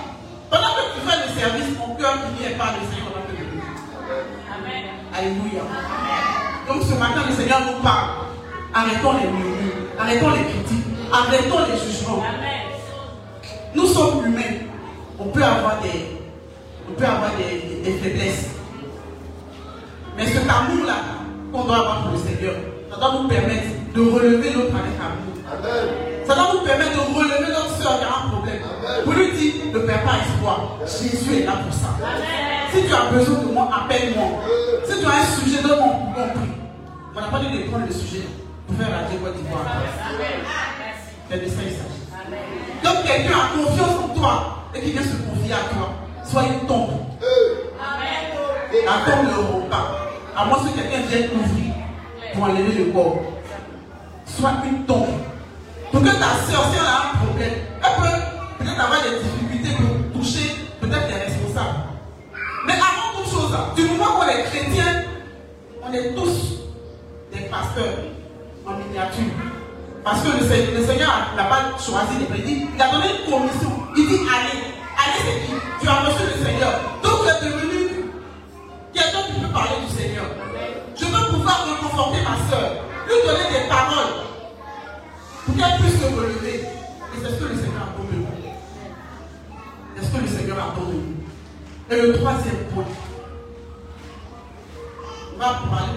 Pendant 0.51 0.75
que 0.75 0.95
tu 0.95 1.01
fais 1.07 1.19
le 1.23 1.41
service, 1.41 1.79
mon 1.79 1.95
cœur 1.95 2.19
n'y 2.39 2.47
est 2.47 2.57
pas 2.57 2.75
le 2.75 2.83
Seigneur 2.91 3.13
te 3.27 3.33
bénir. 3.33 3.63
Alléluia. 5.15 5.63
Donc 6.69 6.83
ce 6.83 6.95
matin, 6.95 7.23
le 7.29 7.35
Seigneur 7.35 7.61
nous 7.67 7.83
parle. 7.83 8.27
Arrêtons 8.75 9.13
les 9.15 9.29
murmures, 9.31 9.89
arrêtons 9.99 10.31
les 10.31 10.45
critiques, 10.45 10.85
arrêtons 11.11 11.61
les 11.65 11.79
jugements. 11.79 12.23
Nous 13.77 13.87
sommes 13.87 14.27
humains. 14.27 14.57
On 15.19 15.27
peut 15.27 15.43
avoir 15.43 15.81
des, 15.83 16.07
on 16.89 16.93
peut 16.99 17.05
avoir 17.05 17.31
des, 17.37 17.61
des- 17.69 17.83
des 17.91 17.99
faiblesses. 17.99 18.47
Mais 20.17 20.27
cet 20.27 20.49
amour-là 20.49 20.97
qu'on 21.53 21.65
doit 21.65 21.77
avoir 21.77 22.03
pour 22.05 22.13
le 22.13 22.19
Seigneur, 22.19 22.55
ça 22.91 22.97
doit 22.99 23.21
nous 23.23 23.29
permettre 23.29 23.67
de 23.95 24.01
relever 24.01 24.51
l'autre 24.53 24.75
avec 24.75 24.97
amour. 24.99 25.35
Amen. 25.53 26.25
Ça 26.27 26.35
doit 26.35 26.49
nous 26.55 26.61
permettre 26.67 26.93
de 26.93 27.15
relever 27.17 27.53
notre 27.53 27.77
soeur 27.81 27.99
qui 27.99 28.05
a 28.05 28.09
un 28.25 28.29
problème. 28.31 28.61
Pour 29.05 29.13
lui 29.13 29.33
dire, 29.33 29.53
ne 29.73 29.79
perds 29.81 30.03
pas 30.05 30.17
espoir. 30.25 30.77
Jésus 30.87 31.43
est 31.43 31.47
là 31.47 31.53
pour 31.65 31.73
ça. 31.73 31.91
Si 32.73 32.83
tu 32.87 32.93
as 32.95 33.11
besoin 33.13 33.39
de 33.41 33.53
moi, 33.53 33.69
appelle-moi. 33.73 34.29
Si 34.87 34.99
tu 35.01 35.07
as 35.07 35.11
un 35.11 35.25
sujet, 35.41 35.63
donne-moi 35.63 35.87
mon 36.17 36.29
prix. 36.35 36.51
On 37.15 37.21
n'a 37.21 37.27
pas 37.29 37.39
dit 37.41 37.59
de 37.59 37.69
prendre 37.71 37.87
le 37.87 37.93
sujet 37.93 38.25
pour 38.67 38.77
faire 38.77 38.89
la 38.91 39.05
Côte 39.05 39.37
d'Ivoire. 39.37 39.65
C'est 41.31 41.45
de 41.45 41.49
ça 41.49 41.61
il 41.63 41.71
s'agit. 41.73 42.06
Donc 42.83 43.05
quelqu'un 43.05 43.39
a 43.39 43.57
confiance 43.57 44.05
en 44.05 44.09
toi 44.09 44.65
et 44.75 44.81
qui 44.81 44.93
vient 44.93 45.03
se 45.03 45.17
confier 45.17 45.53
à 45.53 45.73
toi, 45.73 45.93
soit 46.25 46.43
il 46.45 46.67
tombe. 46.67 46.91
La 48.85 49.11
tombe 49.11 49.25
ne 49.27 49.53
roule 49.53 49.69
pas. 49.69 49.87
À 50.37 50.45
moins 50.45 50.59
que 50.59 50.69
quelqu'un 50.75 51.01
vienne 51.09 51.31
ouvrir 51.35 51.75
pour 52.35 52.45
enlever 52.45 52.85
le 52.85 52.93
corps. 52.93 53.23
Soit 54.27 54.53
une 54.65 54.85
tombe. 54.85 55.07
Pour 55.91 56.03
que 56.03 56.09
ta 56.09 56.51
soeur, 56.51 56.65
si 56.71 56.79
elle 56.79 56.87
a 56.87 57.13
un 57.13 57.25
problème, 57.25 57.55
elle 57.83 58.03
peut 58.03 58.19
peut-être 58.59 58.81
avoir 58.81 59.01
des 59.03 59.19
difficultés 59.23 59.77
pour 59.77 60.21
toucher 60.21 60.57
peut-être 60.81 61.09
les 61.09 61.15
responsables. 61.15 61.79
Mais 62.67 62.75
avant 62.75 63.17
toute 63.17 63.33
chose, 63.33 63.57
tu 63.77 63.83
nous 63.83 63.97
vois 63.97 64.09
qu'on 64.09 64.29
est 64.29 64.43
chrétien, 64.45 65.05
on 65.83 65.93
est 65.93 66.15
tous 66.15 66.61
des 67.33 67.43
pasteurs 67.47 67.99
en 68.67 68.73
miniature. 68.73 69.56
Parce 70.07 70.23
que 70.23 70.29
le 70.39 70.87
Seigneur, 70.87 71.35
n'a 71.37 71.45
pas 71.47 71.77
choisi 71.85 72.21
les 72.21 72.27
prédits. 72.27 72.69
Il 72.73 72.81
a 72.81 72.93
donné 72.93 73.07
une 73.11 73.29
commission. 73.29 73.73
Il 73.97 74.07
dit 74.07 74.21
allez. 74.23 74.63
Allez, 74.95 75.19
c'est 75.19 75.47
qui? 75.47 75.53
Tu 75.81 75.89
as 75.89 75.95
reçu 75.95 76.23
le 76.23 76.47
Seigneur. 76.47 76.73
Donc 77.03 77.27
tu 77.27 77.29
es 77.29 77.51
devenu 77.51 78.13
quelqu'un 78.95 79.23
qui 79.27 79.41
peut 79.41 79.53
parler 79.53 79.83
du 79.85 79.93
Seigneur. 79.93 80.27
Je 80.95 81.07
veux 81.07 81.33
pouvoir 81.35 81.67
reconforter 81.67 82.19
ma 82.23 82.39
soeur, 82.49 82.85
lui 83.09 83.15
donner 83.27 83.51
des 83.51 83.69
paroles 83.69 84.15
pour 85.45 85.57
qu'elle 85.57 85.81
puisse 85.81 86.01
se 86.01 86.07
relever. 86.07 86.55
Et 86.55 87.19
c'est 87.21 87.29
ce 87.29 87.41
que 87.41 87.49
le 87.49 87.57
Seigneur 87.57 87.83
a 87.83 87.97
pour 87.97 88.05
nous. 88.05 88.27
C'est 89.97 90.05
ce 90.07 90.11
que 90.13 90.21
le 90.21 90.29
Seigneur 90.29 90.57
a 90.57 90.73
pour 90.73 90.85
nous. 90.85 91.03
Et 91.91 92.01
le 92.01 92.13
troisième 92.17 92.65
point, 92.73 92.85
on 95.35 95.39
va 95.39 95.47
parler 95.69 95.96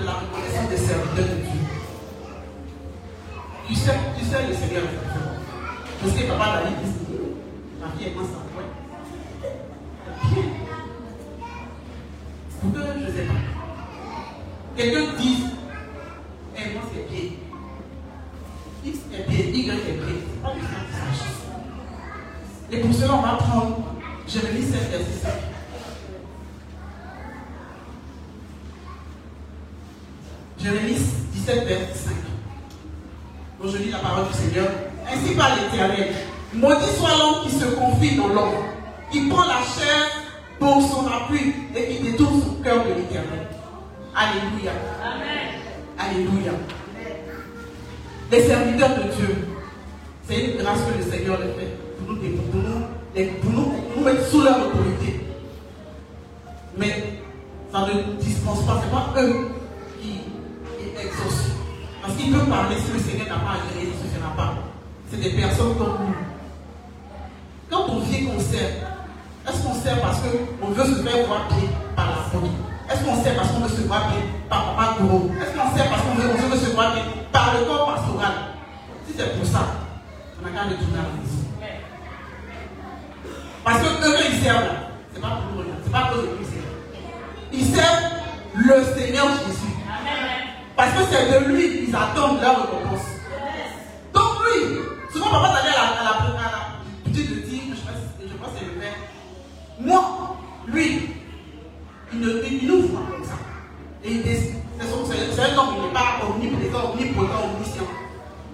papa 6.39 6.61
dit, 6.67 6.73
ma 7.81 7.87
fille 7.89 8.07
est. 8.07 8.13
Bien. 10.21 10.43
Pour 12.61 12.73
que 12.73 12.79
je 12.79 12.99
ne 12.99 13.11
sais 13.11 13.23
pas. 13.23 13.33
Quelqu'un 14.75 15.05
dit, 15.17 15.43
et 16.55 16.73
moi 16.73 16.81
c'est 16.93 17.07
pied. 17.09 17.39
X 18.85 18.97
est 19.13 19.23
pied, 19.27 19.51
Y 19.51 19.69
est. 19.69 19.75
C'est 19.85 20.41
pas 20.41 20.53
Et 22.71 22.77
pour 22.79 22.93
cela, 22.93 23.13
on 23.15 23.21
va 23.21 23.33
prendre 23.33 23.77
Jérémie 24.27 24.63
7, 24.63 24.91
verset 24.91 25.19
5. 25.23 25.31
Jérémie 30.61 30.97
17, 31.33 31.67
verset 31.67 31.93
5. 31.93 32.13
Donc 33.61 33.71
je 33.71 33.77
lis 33.77 33.91
la 33.91 33.99
parole 33.99 34.27
du 34.27 34.33
Seigneur. 34.33 34.69
Ainsi 35.11 35.33
par 35.33 35.55
l'Éternel. 35.55 36.13
Maudit 36.59 36.91
soit 36.97 37.17
l'homme 37.17 37.45
qui 37.45 37.51
se 37.57 37.65
confie 37.65 38.15
dans 38.17 38.27
l'homme, 38.27 38.65
qui 39.11 39.29
prend 39.29 39.45
la 39.45 39.61
chair 39.63 40.09
pour 40.59 40.81
son 40.81 41.07
appui 41.07 41.53
et 41.73 41.87
qui 41.87 42.03
détourne 42.03 42.41
son 42.41 42.61
cœur 42.61 42.83
de 42.83 42.89
l'Éternel. 42.95 43.47
Alléluia. 44.13 44.71
Amen. 45.01 45.61
Alléluia. 45.97 46.51
Les 48.29 48.43
serviteurs 48.43 48.95
on 80.41 80.45
a 80.45 80.49
qu'à 80.49 80.63
retourner 80.63 80.99
à 80.99 81.03
la 81.03 81.09
maison. 81.19 81.39
Parce 83.63 83.79
que 83.79 83.87
eux, 83.87 84.15
ils 84.31 84.43
servent 84.43 84.65
là. 84.65 84.73
C'est 85.13 85.21
pas 85.21 85.27
pour 85.27 85.63
nous, 85.63 85.71
c'est 85.83 85.91
pas 85.91 86.05
pour 86.11 86.21
eux 86.21 86.37
qu'ils 86.37 86.45
servent. 86.45 87.51
Ils 87.51 87.75
servent 87.75 88.13
le 88.53 88.83
Seigneur 88.95 89.27
Jésus. 89.27 89.73
Parce 90.75 90.91
que 90.93 90.99
c'est 91.11 91.39
de 91.39 91.45
lui 91.45 91.85
qu'ils 91.85 91.95
attendent 91.95 92.41
leur 92.41 92.61
récompense. 92.61 93.05
Donc 94.13 94.23
lui, 94.45 94.79
souvent 95.11 95.29
papa 95.29 95.57
t'allait 95.57 95.75
à 95.75 96.03
la, 96.03 96.09
à 96.09 96.13
à 96.13 96.51
la 96.51 97.11
petite 97.11 97.29
de 97.29 97.49
dire, 97.49 97.61
je, 97.71 98.37
pense 98.37 98.49
que 98.49 98.59
c'est 98.59 98.65
le 98.65 98.79
père. 98.79 98.95
Moi, 99.79 100.37
lui, 100.67 101.09
il, 102.13 102.19
ne, 102.19 102.43
il, 102.49 102.67
nous 102.67 102.87
comme 102.87 103.25
ça. 103.25 103.35
Et. 104.03 104.59
C'est 105.39 105.41
un 105.41 105.57
homme, 105.57 105.75
il 105.77 105.87
n'est 105.87 105.93
pas 105.93 106.19
omniprésent, 106.27 106.91
omnipotent, 106.93 107.53
omniscient. 107.55 107.87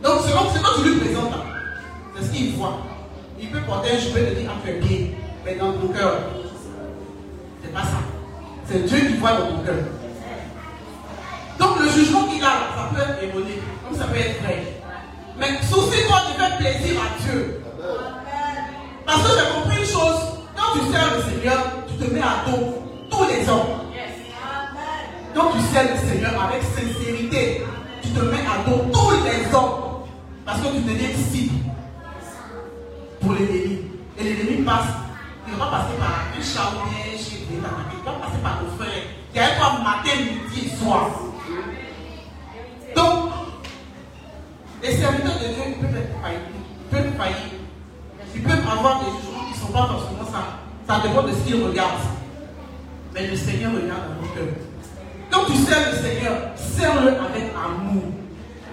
Donc 0.04 0.22
selon 0.22 0.52
ce 0.52 0.60
que 0.60 0.82
tu 0.84 0.90
lui 0.90 1.00
présentes, 1.00 1.34
c'est 2.16 2.26
ce 2.26 2.32
qu'il 2.32 2.54
voit. 2.56 2.80
Il 3.40 3.50
peut 3.50 3.62
porter 3.62 3.92
un 3.92 4.00
cheveu 4.00 4.28
et 4.28 4.36
dire 4.36 4.52
entre 4.52 4.68
les 4.68 4.80
pieds, 4.80 5.16
mais 5.44 5.56
dans 5.56 5.74
ton 5.74 5.88
cœur, 5.90 6.20
c'est 7.62 7.74
pas 7.74 7.82
ça. 7.82 8.00
C'est 8.68 8.86
Dieu 8.86 9.00
qui 9.00 9.18
voit 9.18 9.34
dans 9.34 9.48
ton 9.48 9.64
cœur. 9.64 9.76
Donc 11.60 11.80
le 11.80 11.90
jugement 11.90 12.24
qu'il 12.24 12.44
a 12.44 12.48
ça 12.48 12.90
peut 12.94 13.02
être 13.02 13.24
erroné, 13.24 13.62
comme 13.84 13.98
ça 13.98 14.06
peut 14.06 14.18
être 14.18 14.42
vrai. 14.42 14.64
Mais 15.38 15.48
soucie-toi 15.62 16.18
de 16.30 16.40
faire 16.40 16.58
plaisir 16.58 17.02
à 17.02 17.22
Dieu. 17.22 17.62
Parce 19.06 19.22
que 19.22 19.30
j'ai 19.38 19.54
compris 19.54 19.78
une 19.80 19.86
chose, 19.86 20.40
quand 20.56 20.80
tu 20.80 20.92
sers 20.92 21.16
le 21.16 21.22
Seigneur, 21.22 21.64
tu 21.88 22.06
te 22.06 22.14
mets 22.14 22.22
à 22.22 22.50
dos 22.50 22.84
tous 23.12 23.26
les 23.28 23.48
hommes. 23.50 23.82
Quand 25.36 25.52
tu 25.52 25.60
sers 25.74 25.84
le 25.84 26.10
Seigneur 26.10 26.42
avec 26.42 26.64
sincérité, 26.64 27.64
tu 28.02 28.10
te 28.10 28.20
mets 28.20 28.38
à 28.38 28.70
dos 28.70 28.86
tous 28.92 29.12
les 29.12 29.54
hommes. 29.54 30.06
Parce 30.46 30.62
que 30.62 30.68
tu 30.68 30.82
deviens 30.82 31.10
cible 31.32 31.56
pour 33.26 33.34
l'ennemi. 33.34 33.80
Et 34.18 34.24
l'ennemi 34.24 34.64
passe, 34.64 34.94
il 35.48 35.56
va 35.56 35.66
passer 35.66 35.96
par 35.98 36.30
un 36.30 36.42
charbonnier 36.42 37.18
chez 37.18 37.46
les 37.50 37.58
il 37.58 37.62
va 37.62 38.12
passer 38.14 38.38
par 38.42 38.62
nos 38.62 38.78
frères. 38.78 39.04
qui 39.34 39.40
est 39.40 39.58
toi 39.58 39.80
matin, 39.84 40.18
midi 40.22 40.70
soir. 40.78 41.10
Donc, 42.96 43.32
les 44.82 44.92
serviteurs 44.96 45.40
de 45.40 45.48
Dieu 45.54 45.76
peuvent 45.82 45.98
être 45.98 46.22
faillis. 46.22 46.38
Ils 46.54 46.96
peuvent 46.96 47.18
faillir. 47.18 47.52
Ils 48.36 48.44
peuvent 48.44 48.68
avoir 48.72 49.00
des 49.00 49.06
jugements 49.06 49.46
qui 49.52 49.60
ne 49.60 49.66
sont 49.66 49.74
pas 49.74 49.88
forcément 49.88 50.32
ça. 50.32 50.60
Ça 50.88 51.02
dépend 51.02 51.24
de 51.24 51.32
ce 51.32 51.48
qu'ils 51.48 51.64
regardent. 51.64 52.08
Mais 53.14 53.28
le 53.28 53.36
Seigneur 53.36 53.72
regarde 53.72 54.02
dans 54.08 54.22
nos 54.22 54.34
cœurs. 54.34 54.56
Quand 55.32 55.46
tu 55.46 55.58
sers 55.58 55.92
le 55.92 55.98
Seigneur, 55.98 56.34
sers-le 56.56 57.10
avec 57.10 57.52
amour. 57.56 58.04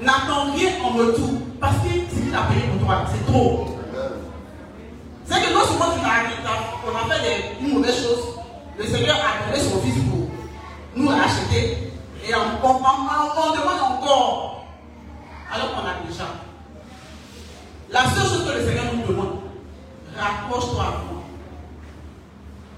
N'attends 0.03 0.53
rien 0.55 0.71
en 0.85 0.97
retour. 0.97 1.31
Parce 1.61 1.77
que 1.79 1.89
ce 1.89 2.21
qu'il 2.21 2.35
a 2.35 2.43
payé 2.43 2.63
pour 2.73 2.87
toi, 2.87 3.05
c'est 3.11 3.25
trop. 3.33 3.82
C'est 5.33 5.41
que 5.41 6.43
t'as- 6.43 6.75
on 6.85 6.95
a 6.97 7.15
fait 7.15 7.23
des 7.23 7.67
une 7.67 7.75
mauvaise 7.75 7.97
chose, 8.03 8.39
le 8.79 8.85
Seigneur 8.87 9.17
a 9.17 9.51
donné 9.51 9.63
son 9.63 9.81
fils 9.81 9.95
pour 10.11 10.29
nous 10.97 11.09
racheter. 11.09 11.93
Et 12.29 12.35
on, 12.35 12.67
on, 12.67 12.71
on- 12.77 13.53
demande 13.53 13.81
encore. 13.83 14.65
Alors 15.53 15.71
qu'on 15.75 15.81
a 15.89 16.07
déjà. 16.09 16.25
La 17.91 18.01
seule 18.05 18.25
chose 18.29 18.47
que 18.47 18.59
le 18.59 18.65
Seigneur 18.67 18.85
nous 18.95 19.07
demande, 19.07 19.39
rapproche-toi 20.17 20.83
à 20.83 20.91
moi. 20.91 21.23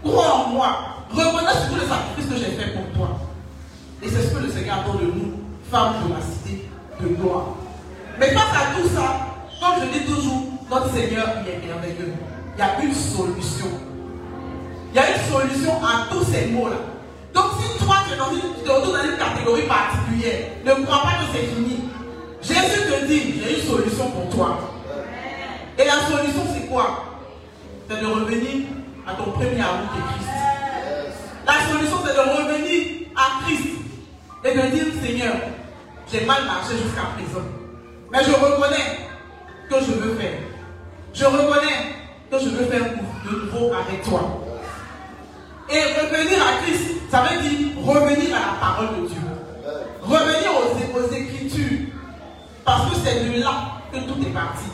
Crois 0.03 0.35
en 0.35 0.49
moi. 0.49 0.79
Reconnais 1.11 1.53
surtout 1.53 1.75
le 1.77 1.87
sacrifice 1.89 2.27
que 2.31 2.37
j'ai 2.37 2.57
fait 2.57 2.73
pour 2.73 2.87
toi. 2.97 3.19
Et 4.03 4.09
c'est 4.09 4.23
ce 4.23 4.35
que 4.35 4.39
le 4.43 4.51
Seigneur 4.51 4.79
attend 4.81 4.95
de 4.95 5.05
nous, 5.05 5.33
femmes 5.71 5.95
de 6.09 6.15
la 6.15 6.21
cité 6.21 6.69
de 7.01 7.09
gloire. 7.09 7.45
Mais 8.19 8.29
face 8.33 8.43
à 8.43 8.75
tout 8.81 8.89
ça, 8.89 9.27
comme 9.61 9.83
je 9.85 9.99
dis 9.99 10.05
toujours, 10.07 10.43
notre 10.71 10.93
Seigneur, 10.93 11.27
est 11.47 11.67
merveilleux. 11.67 12.15
Il 12.57 12.61
y 12.61 12.63
a 12.63 12.81
une 12.83 12.95
solution. 12.95 13.67
Il 14.93 14.97
y 14.97 14.99
a 14.99 15.11
une 15.11 15.33
solution 15.33 15.73
à 15.85 16.07
tous 16.11 16.25
ces 16.25 16.47
mots-là. 16.47 16.77
Donc 17.35 17.47
si 17.61 17.85
toi, 17.85 17.97
tu 18.07 18.15
es 18.15 18.17
dans 18.17 18.31
une, 18.31 18.65
te 18.65 18.71
retrouves 18.71 18.97
dans 18.97 19.05
une 19.05 19.17
catégorie 19.17 19.63
particulière, 19.63 20.51
ne 20.65 20.85
crois 20.85 21.03
pas 21.03 21.09
que 21.09 21.33
c'est 21.33 21.47
fini. 21.47 21.81
Jésus 22.41 22.83
te 22.89 23.07
dit, 23.07 23.43
j'ai 23.43 23.59
une 23.59 23.67
solution 23.69 24.11
pour 24.11 24.29
toi. 24.31 24.59
Et 25.77 25.85
la 25.85 25.95
solution, 25.95 26.43
c'est 26.55 26.67
quoi? 26.69 27.05
C'est 27.91 28.01
de 28.01 28.07
revenir 28.07 28.67
à 29.07 29.15
ton 29.15 29.33
premier 29.33 29.61
amour 29.61 29.89
qui 29.93 29.99
est 29.99 30.15
Christ. 30.15 30.31
La 31.47 31.73
solution, 31.73 31.97
c'est 32.07 32.15
de 32.15 32.21
revenir 32.21 33.09
à 33.17 33.45
Christ 33.45 33.69
et 34.45 34.55
de 34.55 34.77
dire, 34.77 34.85
Seigneur, 35.03 35.35
j'ai 36.13 36.25
mal 36.25 36.45
marché 36.45 36.75
jusqu'à 36.75 37.09
présent. 37.17 37.45
Mais 38.13 38.23
je 38.23 38.31
reconnais 38.31 39.09
que 39.69 39.81
je 39.81 39.93
veux 39.93 40.15
faire. 40.15 40.39
Je 41.13 41.25
reconnais 41.25 42.04
je 42.39 42.49
veux 42.49 42.65
faire 42.65 42.83
de 42.83 43.31
nouveau 43.31 43.73
avec 43.75 44.03
toi. 44.03 44.41
Et 45.71 45.81
revenir 45.81 46.39
à 46.43 46.63
Christ, 46.63 46.91
ça 47.11 47.23
veut 47.23 47.41
dire 47.43 47.69
revenir 47.85 48.37
à 48.37 48.41
la 48.41 48.61
parole 48.61 49.01
de 49.01 49.09
Dieu. 49.09 49.21
Revenir 50.03 50.51
aux, 50.53 50.99
aux 50.99 51.13
Écritures. 51.13 51.89
Parce 52.65 52.91
que 52.91 52.97
c'est 53.05 53.25
de 53.25 53.43
là 53.43 53.81
que 53.93 53.99
tout 53.99 54.21
est 54.27 54.33
parti. 54.33 54.67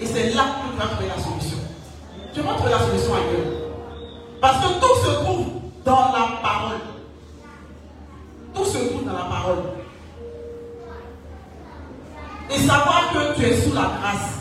Et 0.00 0.06
c'est 0.06 0.30
là 0.34 0.42
que 0.42 0.72
tu 0.72 0.78
vas 0.78 0.86
trouver 0.94 1.08
la 1.08 1.22
solution. 1.22 1.58
Tu 2.32 2.40
vas 2.40 2.54
trouver 2.54 2.70
la 2.70 2.78
solution 2.78 3.14
ailleurs. 3.14 3.60
Parce 4.40 4.58
que 4.58 4.80
tout 4.80 5.06
se 5.06 5.14
trouve 5.22 5.46
dans 5.84 6.12
la 6.12 6.38
parole. 6.42 6.80
Tout 8.54 8.64
se 8.64 8.78
trouve 8.78 9.04
dans 9.04 9.12
la 9.12 9.24
parole. 9.24 9.58
Et 12.50 12.58
savoir 12.58 13.10
que 13.12 13.36
tu 13.36 13.46
es 13.46 13.60
sous 13.60 13.74
la 13.74 13.90
grâce. 14.00 14.39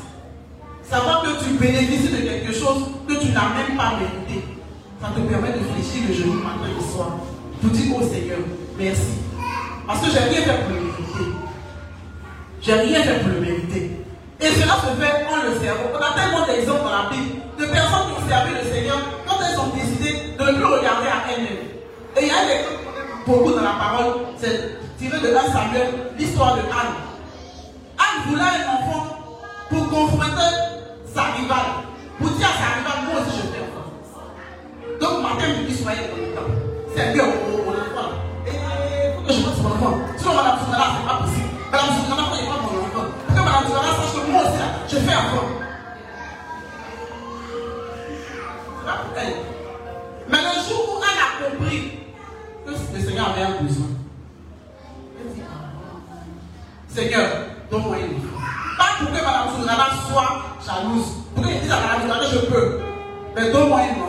Savoir 0.89 1.21
que 1.21 1.43
tu 1.43 1.51
bénéficies 1.51 2.09
de 2.09 2.17
quelque 2.17 2.51
chose 2.51 2.81
que 3.07 3.13
tu 3.13 3.27
n'as 3.31 3.53
même 3.53 3.77
pas 3.77 3.93
mérité. 3.93 4.43
Ça 4.99 5.09
te 5.15 5.19
permet 5.19 5.49
de 5.49 5.61
fléchir 5.69 6.07
le 6.07 6.13
genou 6.15 6.33
matin 6.41 6.65
et 6.65 6.91
soir. 6.91 7.11
Pour 7.61 7.69
dire 7.69 7.95
au 7.95 8.01
Seigneur, 8.01 8.39
merci. 8.75 9.21
Parce 9.85 10.01
que 10.01 10.07
j'ai 10.11 10.19
rien 10.19 10.41
fait 10.41 10.63
pour 10.63 10.73
le 10.73 10.81
mériter. 10.81 11.37
J'ai 12.61 12.73
rien 12.73 13.03
fait 13.03 13.19
pour 13.19 13.29
le 13.29 13.39
mériter. 13.39 13.91
Et 14.41 14.47
cela 14.47 14.73
se 14.81 14.89
fait 14.99 15.25
en 15.29 15.43
le 15.45 15.59
servant. 15.59 15.93
On 15.93 15.97
a 15.97 16.19
tellement 16.19 16.45
d'exemples 16.47 16.81
dans 16.81 17.03
la 17.03 17.09
Bible 17.11 17.37
de 17.59 17.65
personnes 17.65 18.07
qui 18.09 18.23
ont 18.23 18.27
servi 18.27 18.51
le 18.53 18.73
Seigneur 18.73 18.97
quand 19.27 19.35
elles 19.45 19.59
ont 19.59 19.75
décidé 19.75 20.33
de 20.39 20.43
ne 20.43 20.55
plus 20.57 20.65
regarder 20.65 21.07
à 21.07 21.29
elles-mêmes. 21.29 21.69
Et 22.17 22.21
il 22.23 22.27
y 22.27 22.31
a 22.31 22.45
des 22.49 22.65
beaucoup 23.27 23.51
dans 23.51 23.61
la 23.61 23.77
parole, 23.77 24.25
c'est 24.37 24.79
tiré 24.97 25.19
de 25.19 25.35
1 25.35 25.51
Samuel, 25.53 25.87
l'histoire 26.17 26.55
de 26.55 26.61
Anne. 26.61 26.97
Anne 27.99 28.29
voulait 28.31 28.41
un 28.41 28.73
enfant 28.73 29.05
pour 29.69 29.89
confronter 29.89 30.78
sa 31.13 31.23
rivale. 31.35 31.69
Pour 32.19 32.29
dire 32.31 32.47
à 32.47 32.53
sa 32.59 32.67
rivale, 32.77 32.99
moi 33.07 33.21
aussi 33.21 33.37
je 33.37 33.45
fais 33.51 33.61
enfant. 33.63 33.87
Donc, 35.01 35.23
matin, 35.23 35.47
le 35.47 36.35
temps. 36.35 36.51
C'est 36.95 37.13
bien 37.13 37.23
au 37.23 37.27
au- 37.27 37.63
au 37.69 37.71
enfant. 37.71 38.09
Et 38.47 38.51
il 38.51 39.15
faut 39.15 39.21
que 39.27 39.33
je 39.33 39.41
fasse 39.41 39.59
mon 39.63 39.71
enfant. 39.71 39.97
Sinon, 40.17 40.35
Madame 40.35 40.59
Sounala, 40.65 40.85
c'est 40.99 41.07
pas 41.07 41.17
possible. 41.23 41.49
Madame 41.71 41.89
Sounala, 41.95 42.23
il 42.33 42.41
n'est 42.41 42.47
pas 42.49 42.57
mon 42.59 42.67
enfant. 42.67 43.05
Pour 43.25 43.35
que 43.35 43.41
Madame 43.41 43.63
Sounala 43.67 43.91
sache 43.97 44.13
que 44.13 44.31
moi 44.31 44.41
aussi, 44.43 44.57
là, 44.59 44.67
je 44.89 44.97
fais 44.97 45.15
enfant. 45.15 45.47
Pour. 48.85 49.35
Mais 50.29 50.37
le 50.37 50.53
jour 50.67 50.81
où 50.89 51.03
elle 51.03 51.19
a 51.19 51.49
compris 51.49 51.91
que 52.65 52.71
le 52.71 52.99
Seigneur 53.05 53.29
avait 53.29 53.41
un 53.43 53.61
besoin, 53.61 53.87
elle 55.19 55.33
dit, 55.33 55.41
Ah, 55.45 56.15
Seigneur, 56.87 57.27
donne-moi 57.71 57.97
une 57.97 58.17
enfant. 58.17 58.39
Pas 58.77 58.91
pour 58.99 59.07
que 59.09 59.23
Madame 59.23 59.49
Sounala 59.55 59.87
soit 60.09 60.31
jalouse. 60.65 61.07
Pour 61.35 61.45
qu'elle 61.45 61.59
dise 61.61 61.71
à 61.71 61.79
Madame 61.79 62.01
Sounala, 62.01 62.25
je 62.31 62.39
peux. 62.47 62.79
Mais 63.39 63.51
donne-moi 63.53 64.08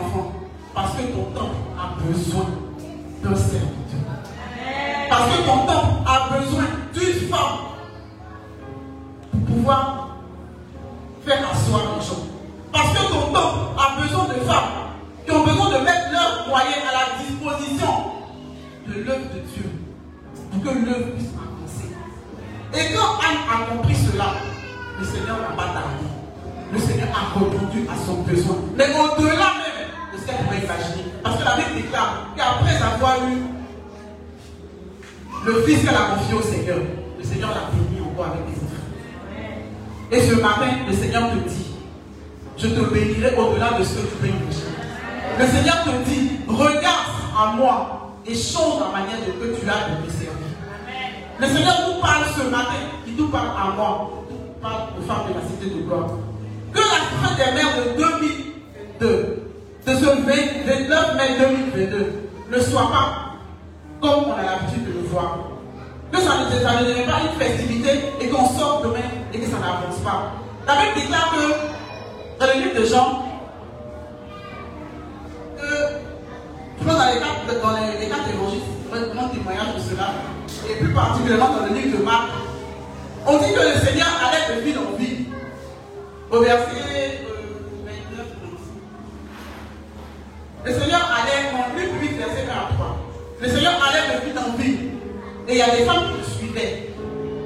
Et 95.51 95.55
il 95.55 95.57
y 95.57 95.61
a 95.63 95.75
des 95.75 95.83
femmes 95.83 96.15
qui 96.15 96.17
le 96.17 96.47
suivaient. 96.47 96.95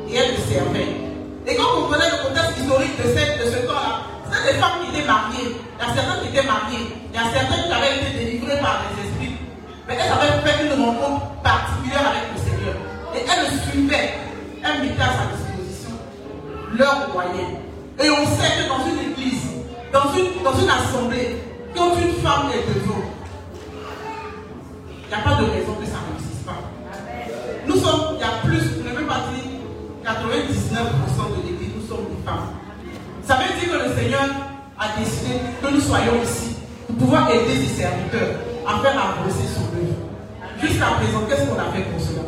Et 0.07 0.13
elles 0.13 0.37
le 0.37 0.53
servaient. 0.53 0.93
Et 1.47 1.55
quand 1.55 1.73
on 1.75 1.89
connaît 1.89 2.05
le 2.05 2.29
contexte 2.29 2.61
historique 2.61 2.93
de, 3.01 3.09
cette, 3.17 3.41
de 3.41 3.49
ce 3.49 3.65
temps-là, 3.65 4.05
c'était 4.29 4.53
des 4.53 4.59
femmes 4.61 4.77
qui 4.85 4.93
étaient 4.93 5.07
mariées. 5.07 5.57
Il 5.57 5.81
y 5.81 5.89
a 5.89 5.89
certaines 5.89 6.21
qui 6.21 6.29
étaient 6.29 6.45
mariées. 6.45 6.85
Il 7.09 7.15
y 7.15 7.17
a 7.17 7.25
certaines 7.33 7.65
qui 7.65 7.73
avaient 7.73 7.97
été 7.97 8.09
délivrées 8.13 8.61
par 8.61 8.85
les 8.85 9.09
esprits. 9.09 9.41
Mais 9.89 9.97
elles 9.97 10.13
avaient 10.13 10.37
fait 10.45 10.69
une 10.69 10.85
rencontre 10.85 11.33
particulière 11.41 12.05
avec 12.05 12.29
le 12.29 12.39
Seigneur. 12.45 12.77
Et 13.17 13.25
elles 13.25 13.41
le 13.41 13.57
suivaient. 13.73 14.13
Elles 14.61 14.81
mettaient 14.85 15.01
à 15.01 15.13
sa 15.17 15.25
disposition 15.33 15.97
leurs 16.77 17.09
moyens. 17.09 17.57
Et 18.05 18.09
on 18.13 18.25
sait 18.37 18.53
que 18.53 18.69
dans 18.69 18.85
une 18.85 19.01
église, 19.01 19.49
dans 19.89 20.13
une, 20.13 20.45
dans 20.45 20.53
une 20.53 20.69
assemblée, 20.69 21.41
quand 21.73 21.97
une 21.97 22.21
femme 22.21 22.53
est 22.53 22.69
devant, 22.69 23.01
il 24.93 25.09
n'y 25.09 25.13
a 25.17 25.25
pas 25.25 25.41
de 25.41 25.49
raison 25.49 25.73
que 25.81 25.89
ça. 25.89 26.04
Nous 27.75 27.81
sommes, 27.81 28.15
il 28.15 28.21
y 28.21 28.23
a 28.23 28.39
plus, 28.41 28.61
je 28.61 28.89
ne 28.89 28.95
veux 28.95 29.05
pas 29.05 29.19
dire 29.35 29.51
99% 30.05 30.15
de 30.15 31.45
l'église, 31.45 31.73
nous 31.75 31.85
sommes 31.85 32.05
des 32.05 32.23
femmes. 32.25 32.55
Ça 33.27 33.35
veut 33.35 33.59
dire 33.59 33.69
que 33.69 33.89
le 33.89 33.95
Seigneur 33.95 34.29
a 34.79 34.97
décidé 34.97 35.41
que 35.61 35.73
nous 35.73 35.81
soyons 35.81 36.23
ici 36.23 36.55
pour 36.87 36.95
pouvoir 36.95 37.29
aider 37.31 37.53
ses 37.67 37.81
serviteurs 37.81 38.39
à 38.65 38.79
faire 38.79 38.93
avancer 38.93 39.43
son 39.53 39.67
œuvre. 39.75 39.99
Jusqu'à 40.61 40.85
présent, 40.85 41.23
qu'est-ce 41.27 41.49
qu'on 41.49 41.59
a 41.59 41.69
fait 41.73 41.81
pour 41.81 41.99
cela? 41.99 42.21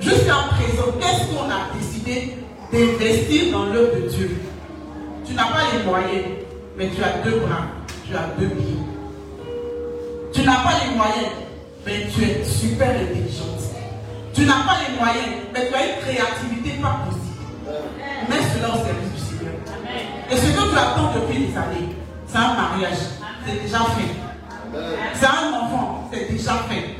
Jusqu'à 0.00 0.48
présent, 0.56 0.92
qu'est-ce 0.98 1.34
qu'on 1.34 1.50
a 1.50 1.76
décidé 1.76 2.38
d'investir 2.72 3.52
dans 3.52 3.66
l'œuvre 3.66 3.96
de 3.96 4.08
Dieu? 4.08 4.40
Tu 5.26 5.34
n'as 5.34 5.44
pas 5.44 5.76
les 5.76 5.84
moyens, 5.84 6.24
mais 6.78 6.88
tu 6.88 7.02
as 7.04 7.22
deux 7.22 7.40
bras, 7.40 7.66
tu 8.08 8.16
as 8.16 8.28
deux 8.40 8.48
pieds. 8.48 8.78
Tu 10.32 10.40
n'as 10.40 10.62
pas 10.62 10.72
les 10.86 10.96
moyens, 10.96 11.32
mais 11.84 12.06
tu 12.14 12.22
es 12.24 12.44
super 12.44 12.88
intelligente. 12.88 13.65
Tu 14.36 14.44
n'as 14.44 14.66
pas 14.66 14.76
les 14.86 14.94
moyens, 14.94 15.46
mais 15.54 15.66
tu 15.66 15.74
as 15.74 15.86
une 15.86 16.00
créativité 16.02 16.78
pas 16.82 17.00
possible. 17.06 17.24
Mets 18.28 18.36
cela 18.54 18.68
au 18.68 18.84
service 18.84 19.12
du 19.14 19.18
Seigneur. 19.18 19.54
Et 20.30 20.36
ce 20.36 20.52
que 20.52 20.70
tu 20.70 20.78
attends 20.78 21.12
depuis 21.14 21.46
des 21.46 21.56
années, 21.56 21.96
c'est 22.26 22.36
un 22.36 22.52
mariage, 22.52 22.98
c'est 23.46 23.62
déjà 23.62 23.78
fait. 23.78 24.12
C'est 25.14 25.24
un 25.24 25.52
enfant, 25.54 26.10
c'est 26.12 26.30
déjà 26.30 26.52
fait. 26.68 26.96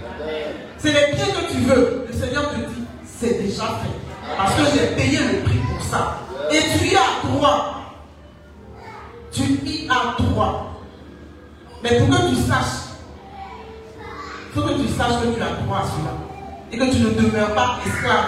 C'est 0.78 0.92
les 0.94 1.14
pieds 1.14 1.30
que 1.34 1.52
tu 1.52 1.58
veux. 1.58 2.06
Le 2.10 2.18
Seigneur 2.18 2.52
te 2.52 2.56
dit, 2.56 2.86
c'est 3.04 3.42
déjà 3.42 3.64
fait. 3.64 4.34
Parce 4.34 4.54
que 4.54 4.62
j'ai 4.72 4.86
payé 4.96 5.18
le 5.18 5.40
prix 5.40 5.58
pour 5.58 5.84
ça. 5.84 6.20
Et 6.50 6.78
tu 6.78 6.86
y 6.86 6.96
as 6.96 7.28
droit. 7.28 7.98
Tu 9.30 9.42
y 9.42 9.86
as 9.90 10.22
droit. 10.22 10.80
Mais 11.82 11.98
pour 11.98 12.08
que 12.08 12.30
tu 12.30 12.36
saches, 12.36 12.96
il 14.48 14.54
faut 14.54 14.66
que 14.66 14.72
tu 14.72 14.88
saches 14.88 15.20
que 15.20 15.36
tu 15.36 15.42
as 15.42 15.62
droit 15.62 15.80
à 15.80 15.82
cela. 15.82 16.25
Et 16.72 16.78
que 16.78 16.84
tu 16.84 16.98
ne 17.00 17.10
demeures 17.10 17.54
pas 17.54 17.78
esclave 17.86 18.24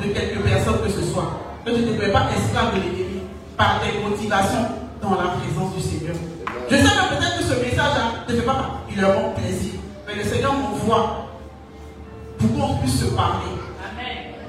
de 0.00 0.08
quelque 0.12 0.38
personne 0.40 0.82
que 0.82 0.90
ce 0.90 1.02
soit. 1.02 1.40
Que 1.64 1.70
tu 1.70 1.80
ne 1.80 1.92
demeures 1.92 2.12
pas 2.12 2.26
esclave 2.36 2.74
de 2.74 2.80
l'ennemi 2.80 3.22
par 3.56 3.80
tes 3.80 3.98
motivations 4.08 4.66
dans 5.02 5.10
la 5.10 5.30
présence 5.38 5.74
du 5.74 5.80
Seigneur. 5.80 6.16
Je 6.70 6.76
sais 6.76 6.82
que 6.82 7.16
peut-être 7.16 7.38
que 7.38 7.44
ce 7.44 7.60
message 7.60 7.92
ne 8.28 8.34
fait 8.34 8.42
pas 8.42 8.54
particulièrement 8.54 9.30
plaisir. 9.30 9.72
Mais 10.06 10.14
le 10.14 10.24
Seigneur 10.24 10.52
m'envoie 10.52 11.26
pour 12.38 12.50
qu'on 12.52 12.74
puisse 12.78 13.00
se 13.00 13.06
parler. 13.06 13.52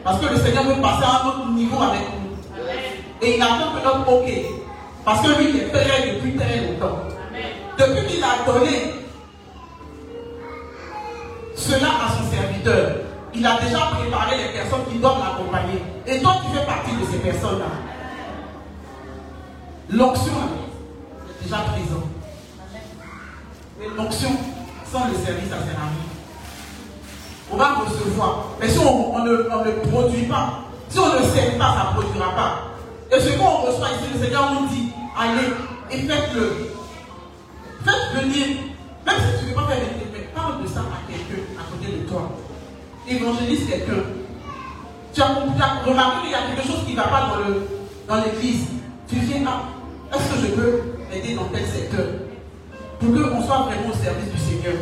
Parce 0.04 0.20
que 0.20 0.34
le 0.34 0.38
Seigneur 0.38 0.64
veut 0.64 0.82
passer 0.82 1.04
à 1.04 1.24
un 1.24 1.28
autre 1.30 1.52
niveau 1.54 1.82
avec 1.82 2.02
nous. 2.02 3.26
Et 3.26 3.38
il 3.38 3.42
attend 3.42 3.74
que 3.76 3.84
notre 3.84 4.12
OK. 4.12 4.30
Parce 5.04 5.22
que 5.22 5.40
lui, 5.40 5.50
il 5.50 5.56
est 5.58 5.72
prêt 5.72 6.16
depuis 6.16 6.36
très 6.36 6.68
longtemps. 6.68 7.00
Depuis 7.78 8.06
qu'il 8.08 8.24
a 8.24 8.46
donné 8.46 8.94
cela 11.66 11.88
à 11.88 12.10
son 12.10 12.30
serviteur, 12.30 12.98
il 13.34 13.46
a 13.46 13.60
déjà 13.60 13.80
préparé 13.98 14.38
les 14.38 14.54
personnes 14.54 14.86
qui 14.92 15.00
doivent 15.00 15.20
l'accompagner. 15.20 15.82
Et 16.08 16.22
toi, 16.22 16.38
tu 16.44 16.58
fais 16.58 16.66
partie 16.66 16.92
de 16.96 17.06
ces 17.12 17.18
personnes-là. 17.18 17.66
L'onction 19.90 20.34
est 20.34 21.44
déjà 21.44 21.58
présente. 21.58 22.10
Mais 23.80 23.86
l'onction, 23.98 24.30
sans 24.92 25.08
le 25.08 25.14
service, 25.16 25.50
ça 25.50 25.58
sert 25.58 25.78
à 25.78 25.90
rien. 25.90 26.06
On 27.52 27.58
va 27.58 27.74
recevoir. 27.76 28.46
Mais 28.60 28.70
si 28.70 28.80
on, 28.80 29.24
ne, 29.24 29.90
produit 29.90 30.24
pas, 30.24 30.62
si 30.90 31.00
on 31.00 31.08
ne 31.08 31.26
sert 31.26 31.58
pas, 31.58 31.76
ça 31.76 31.90
ne 31.90 32.02
produira 32.02 32.36
pas. 32.36 32.52
Et 33.12 33.20
ce 33.20 33.38
qu'on 33.38 33.68
reçoit 33.68 33.90
ici, 33.90 34.14
le 34.14 34.24
Seigneur 34.24 34.54
nous 34.54 34.68
dit, 34.68 34.92
allez 35.18 35.52
et 35.92 36.08
faites-le. 36.08 36.72
Faites 37.84 38.24
venir, 38.24 38.48
même 39.06 39.16
si 39.16 39.40
tu 39.40 39.46
ne 39.46 39.50
veux 39.50 39.56
pas 39.56 39.68
faire 39.68 39.78
mais 40.12 40.20
parle 40.34 40.64
de 40.64 40.68
ça 40.68 40.80
à 40.80 41.12
quelqu'un 41.12 41.55
de 41.82 42.08
toi. 42.10 42.32
Évangélise 43.08 43.68
quelqu'un. 43.70 44.04
Tu 45.14 45.22
as, 45.22 45.28
remarqué 45.86 46.22
qu'il 46.24 46.32
y 46.32 46.36
a 46.36 46.42
quelque 46.54 46.68
chose 46.68 46.84
qui 46.86 46.92
ne 46.92 46.98
va 46.98 47.04
pas 47.04 47.38
dans 48.08 48.16
l'église, 48.24 48.68
tu 49.08 49.16
viens, 49.16 49.44
ah, 49.48 50.16
est-ce 50.16 50.34
que 50.34 50.48
je 50.48 50.54
peux 50.54 50.82
aider 51.14 51.36
dans 51.36 51.46
tel 51.46 51.66
secteur 51.66 52.06
Pour 53.00 53.10
qu'on 53.10 53.44
soit 53.44 53.60
vraiment 53.64 53.90
au 53.90 53.96
service 53.96 54.32
du 54.32 54.38
Seigneur. 54.38 54.74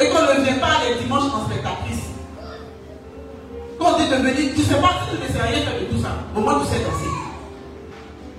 Et 0.00 0.08
qu'on 0.08 0.22
ne 0.22 0.44
vienne 0.44 0.60
pas 0.60 0.78
les 0.88 1.02
dimanches 1.02 1.32
en 1.34 1.46
spectatrice. 1.46 2.10
Quand 3.78 3.94
on 3.94 3.98
dit 3.98 4.08
de 4.08 4.14
venir, 4.16 4.54
tu 4.54 4.60
ne 4.60 4.64
sais 4.64 4.80
pas 4.80 4.90
si 5.04 5.16
tu 5.16 5.22
ne 5.22 5.28
sais 5.28 5.42
rien 5.42 5.60
faire 5.62 5.80
de 5.80 5.84
tout 5.86 6.02
ça. 6.02 6.10
Au 6.36 6.40
moins 6.40 6.60
tu 6.60 6.66
sais 6.66 6.80
danser. 6.84 7.10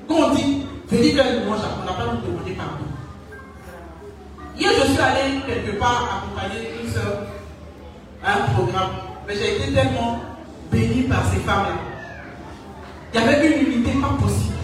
Quand 0.08 0.16
on 0.16 0.36
dit, 0.36 0.64
venir 0.90 1.16
faire 1.16 1.34
le 1.34 1.40
dimanche, 1.42 1.60
on 1.82 1.86
n'a 1.86 1.94
pas 1.94 2.06
nous 2.14 2.32
demander 2.32 2.52
pardon. 2.54 2.86
Hier, 4.58 4.72
je 4.78 4.92
suis 4.92 5.00
allé 5.00 5.40
quelque 5.46 5.80
part 5.80 6.24
accompagner 6.24 6.72
une 6.82 6.92
soeur 6.92 7.24
un 8.26 8.54
programme. 8.54 8.92
Mais 9.28 9.36
j'ai 9.36 9.58
été 9.58 9.74
tellement 9.74 10.20
béni 10.72 11.04
par 11.04 11.24
ces 11.32 11.40
femmes-là. 11.40 11.76
Il 13.14 13.20
y 13.20 13.24
avait 13.24 13.48
une 13.48 13.68
unité 13.68 13.92
pas 14.00 14.16
possible. 14.22 14.56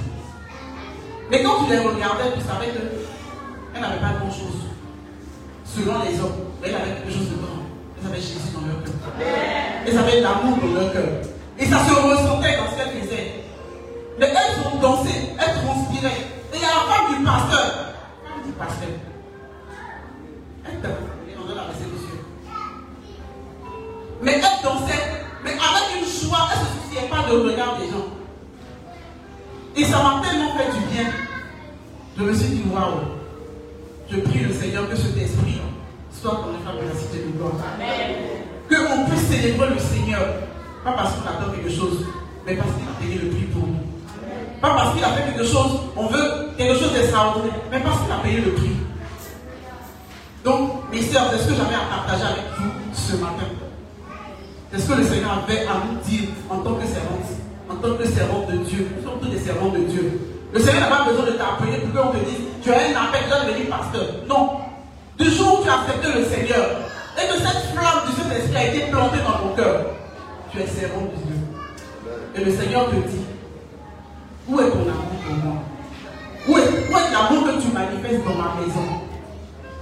Mais 1.29 1.43
quand 1.43 1.63
tu 1.63 1.71
les 1.71 1.79
regardais, 1.79 2.33
tu 2.35 2.41
savais 2.41 2.67
qu'elles 2.67 3.81
n'avaient 3.81 3.99
pas 3.99 4.19
grand-chose. 4.19 4.69
Selon 5.65 6.03
les 6.03 6.19
hommes, 6.19 6.53
mais 6.61 6.69
elles 6.69 6.75
avaient 6.75 6.95
quelque 7.01 7.11
chose 7.11 7.29
de 7.29 7.35
grand. 7.35 7.65
Elles 7.99 8.07
avaient 8.07 8.21
Jésus 8.21 8.53
dans 8.53 8.67
leur 8.67 8.83
cœur. 8.83 8.93
Elles 9.87 9.97
avaient 9.97 10.21
l'amour 10.21 10.57
dans 10.57 10.79
leur 10.79 10.93
cœur. 10.93 11.09
Et 11.57 11.65
ça 11.65 11.79
se 11.85 11.93
ressentait 11.93 12.57
dans 12.57 12.69
ce 12.69 12.75
qu'elles 12.77 13.01
faisaient. 13.01 13.45
Mais 14.19 14.27
elles 14.27 14.67
ont 14.67 14.79
dansé, 14.79 15.09
elles 15.39 15.55
transpiraient. 15.65 16.21
Et 16.53 16.55
il 16.55 16.61
y 16.61 16.65
a 16.65 16.67
la 16.67 16.83
femme 16.93 17.17
du 17.17 17.23
pasteur. 17.25 17.65
La 18.23 18.29
femme 18.29 18.43
du 18.45 18.51
pasteur. 18.51 18.89
Elle 20.65 20.81
dansait, 20.81 21.55
la 21.55 21.63
baissée 21.63 21.89
des 21.91 22.01
yeux. 22.01 22.14
Mais 24.21 24.33
elle 24.33 24.63
dansait, 24.63 25.23
mais 25.43 25.51
avec 25.51 26.01
une 26.01 26.27
joie, 26.27 26.47
elle 26.51 26.59
ne 26.59 26.65
se 26.65 26.71
souciait 26.71 27.09
pas 27.09 27.29
de 27.29 27.37
regard 27.37 27.77
des 27.77 27.87
gens. 27.87 28.07
Et 29.75 29.83
ça 29.83 29.97
m'a 29.97 30.21
tellement 30.25 30.55
fait 30.57 30.71
du 30.71 30.85
bien. 30.93 31.11
Je 32.17 32.23
me 32.23 32.33
suis 32.33 32.47
dit, 32.47 32.63
waouh, 32.73 33.01
je 34.09 34.17
prie 34.19 34.39
le 34.39 34.53
Seigneur 34.53 34.89
que 34.89 34.95
cet 34.95 35.17
esprit 35.17 35.61
soit 36.11 36.31
dans 36.31 36.51
les 36.51 36.63
femmes 36.63 36.81
de 36.81 36.93
la 36.93 36.99
cité 36.99 37.17
de 37.17 37.37
gloire. 37.37 37.53
Que 38.69 38.75
on 38.75 39.09
puisse 39.09 39.27
célébrer 39.27 39.69
le 39.69 39.79
Seigneur, 39.79 40.25
pas 40.83 40.93
parce 40.93 41.13
qu'on 41.13 41.27
attend 41.27 41.51
quelque 41.51 41.69
chose, 41.69 42.05
mais 42.45 42.55
parce 42.55 42.69
qu'il 42.71 42.87
a 42.87 42.99
payé 42.99 43.21
le 43.21 43.29
prix 43.29 43.45
pour 43.45 43.67
nous. 43.67 43.83
Pas 44.61 44.75
parce 44.75 44.95
qu'il 44.95 45.03
a 45.03 45.09
fait 45.09 45.33
quelque 45.33 45.45
chose, 45.45 45.81
on 45.95 46.07
veut 46.07 46.49
quelque 46.57 46.79
chose 46.79 46.93
d'extraordinaire, 46.93 47.59
mais 47.69 47.79
parce 47.81 48.01
qu'il 48.01 48.11
a 48.11 48.17
payé 48.17 48.39
le 48.39 48.51
prix. 48.53 48.75
Donc, 50.43 50.89
mes 50.91 51.01
sœurs, 51.01 51.25
c'est 51.31 51.39
ce 51.39 51.47
que 51.49 51.55
j'avais 51.55 51.75
à 51.75 51.97
partager 51.97 52.23
avec 52.23 52.45
vous 52.57 52.71
ce 52.93 53.15
matin? 53.17 53.54
C'est 54.75 54.81
ce 54.81 54.87
que 54.89 54.97
le 54.97 55.03
Seigneur 55.05 55.41
avait 55.41 55.61
à 55.61 55.79
nous 55.87 55.95
dire 56.03 56.27
en 56.49 56.57
tant 56.57 56.73
que 56.73 56.85
servante, 56.85 57.31
en 57.69 57.75
tant 57.75 57.95
que 57.95 58.05
servante 58.05 58.51
de 58.51 58.57
Dieu. 58.57 58.89
Nous 58.97 59.09
sommes 59.09 59.21
tous 59.21 59.29
des 59.29 59.39
servants 59.39 59.69
de 59.69 59.79
Dieu. 59.79 60.19
Le 60.51 60.59
Seigneur 60.59 60.81
n'a 60.81 60.97
pas 60.97 61.05
besoin 61.05 61.23
de 61.27 61.31
t'appeler 61.31 61.77
pour 61.77 62.03
qu'on 62.03 62.11
te 62.11 62.25
dise 62.25 62.43
tu 62.61 62.73
as 62.73 62.91
un 62.91 63.07
appel, 63.07 63.23
tu 63.23 63.29
dois 63.29 63.45
devenir 63.45 63.69
pasteur. 63.69 64.03
Non. 64.27 64.49
Du 65.17 65.31
jour 65.31 65.61
où 65.61 65.63
tu 65.63 65.69
as 65.69 65.79
accepté 65.79 66.19
le 66.19 66.25
Seigneur 66.25 66.65
et 67.15 67.25
que 67.25 67.37
cette 67.39 67.71
flamme 67.71 68.03
du 68.05 68.21
Saint-Esprit 68.21 68.57
a 68.57 68.67
été 68.67 68.91
plantée 68.91 69.19
dans 69.23 69.47
ton 69.47 69.55
cœur, 69.55 69.85
tu 70.51 70.59
es 70.59 70.67
servant 70.67 71.07
de 71.07 71.23
Dieu. 71.23 71.39
Et 72.35 72.43
le 72.43 72.51
Seigneur 72.51 72.89
te 72.89 72.95
dit 72.95 73.25
où 74.49 74.59
est 74.59 74.69
ton 74.71 74.81
amour 74.81 75.19
pour 75.23 75.35
moi? 75.37 75.55
Où 76.49 76.57
est, 76.57 77.11
l'amour 77.13 77.47
que 77.47 77.61
tu 77.61 77.71
manifestes 77.71 78.25
dans 78.25 78.35
ma 78.35 78.59
maison? 78.59 78.83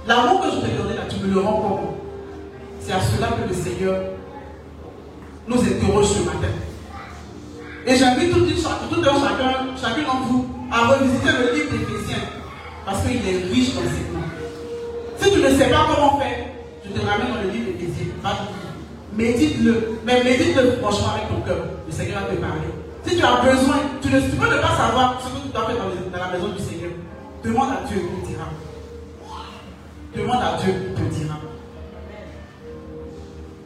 L'amour 0.06 0.40
que 0.40 0.50
je 0.52 0.60
t'ai 0.60 0.76
donné 0.78 0.94
là, 0.94 1.02
tu 1.08 1.18
me 1.18 1.34
le 1.34 1.40
rends 1.40 1.60
comment 1.62 1.94
C'est 2.78 2.92
à 2.92 3.00
cela 3.00 3.30
que 3.32 3.48
le 3.48 3.54
Seigneur 3.54 4.13
nous 5.48 5.60
interroge 5.60 6.06
ce 6.06 6.20
matin. 6.20 6.52
Et 7.86 7.96
j'invite 7.96 8.32
tout, 8.32 8.44
un 8.44 9.04
chacun, 9.04 9.76
chacun 9.80 10.02
d'entre 10.02 10.28
vous 10.28 10.46
à 10.72 10.88
revisiter 10.88 11.28
le 11.28 11.54
livre 11.54 11.70
d'Éphésiens 11.72 12.24
parce 12.86 13.02
qu'il 13.02 13.16
est 13.16 13.44
riche 13.52 13.74
d'enseignements. 13.74 14.28
Si 15.18 15.30
tu 15.30 15.40
ne 15.40 15.50
sais 15.50 15.68
pas 15.68 15.86
comment 15.94 16.18
faire, 16.18 16.46
je 16.84 16.98
te 16.98 17.06
ramène 17.06 17.28
dans 17.28 17.42
le 17.42 17.50
livre 17.50 17.72
d'Éphésiens. 17.78 18.14
Médite-le, 19.12 19.98
mais 20.04 20.24
médite-le 20.24 20.78
franchement 20.80 21.12
avec 21.14 21.28
ton 21.28 21.40
cœur. 21.42 21.64
Le 21.86 21.92
Seigneur 21.92 22.22
va 22.22 22.34
te 22.34 22.40
parler. 22.40 22.68
Si 23.06 23.16
tu 23.16 23.22
as 23.22 23.42
besoin, 23.42 23.76
tu 24.00 24.08
ne 24.08 24.20
peux 24.20 24.50
ne 24.50 24.60
pas 24.60 24.76
savoir 24.76 25.20
ce 25.20 25.28
que 25.28 25.46
tu 25.46 25.52
dois 25.52 25.66
faire 25.66 25.76
dans, 25.76 26.18
la 26.18 26.32
maison 26.32 26.48
du 26.48 26.62
Seigneur. 26.62 26.90
Demande 27.44 27.70
à 27.70 27.86
Dieu, 27.86 28.00
il 28.00 28.22
te 28.22 28.28
dira. 28.28 28.48
Demande 30.16 30.42
à 30.42 30.62
Dieu, 30.62 30.74
il 30.88 30.94
te 30.94 31.14
dira. 31.14 31.43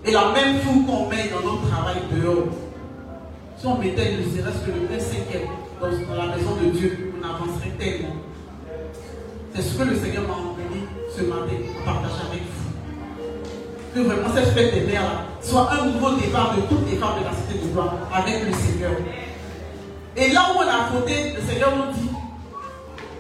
Et 0.05 0.13
la 0.13 0.33
même 0.33 0.59
foule 0.61 0.87
qu'on 0.87 1.09
met 1.09 1.29
dans 1.29 1.41
notre 1.41 1.69
travail 1.69 1.97
dehors, 2.13 2.47
si 3.59 3.67
on 3.67 3.79
mettait 3.79 4.13
ne 4.13 4.23
serait-ce 4.23 4.65
que 4.65 4.71
le 4.71 4.97
1 4.97 5.01
cinquième 5.01 5.49
dans, 5.81 5.89
dans 5.89 6.23
la 6.23 6.37
maison 6.37 6.55
de 6.63 6.71
Dieu, 6.71 7.13
on 7.19 7.25
avancerait 7.25 7.75
tellement. 7.79 8.15
C'est 9.55 9.63
ce 9.63 9.77
que 9.77 9.83
le 9.83 9.97
Seigneur 9.97 10.23
m'a 10.23 10.35
envoyé 10.35 10.87
ce 11.17 11.23
matin 11.23 11.57
à 11.81 11.85
partager 11.85 12.23
avec 12.31 12.43
vous. 12.43 13.95
Que 13.95 14.01
vraiment 14.01 14.29
cette 14.35 14.55
fête 14.55 14.75
des 14.75 14.93
mères 14.93 15.25
soit 15.41 15.69
un 15.73 15.87
nouveau 15.87 16.15
départ 16.17 16.55
de 16.55 16.63
toutes 16.63 16.89
les 16.89 16.97
femmes 16.97 17.19
de 17.21 17.25
la 17.25 17.33
cité 17.33 17.67
de 17.67 17.73
gloire 17.73 17.95
avec 18.15 18.47
le 18.47 18.53
Seigneur. 18.53 18.93
Et 20.17 20.33
là 20.33 20.53
où 20.55 20.59
on 20.59 20.63
a 20.63 20.93
fauté, 20.93 21.35
le 21.35 21.41
Seigneur 21.43 21.73
nous 21.77 21.93
dit, 21.93 22.11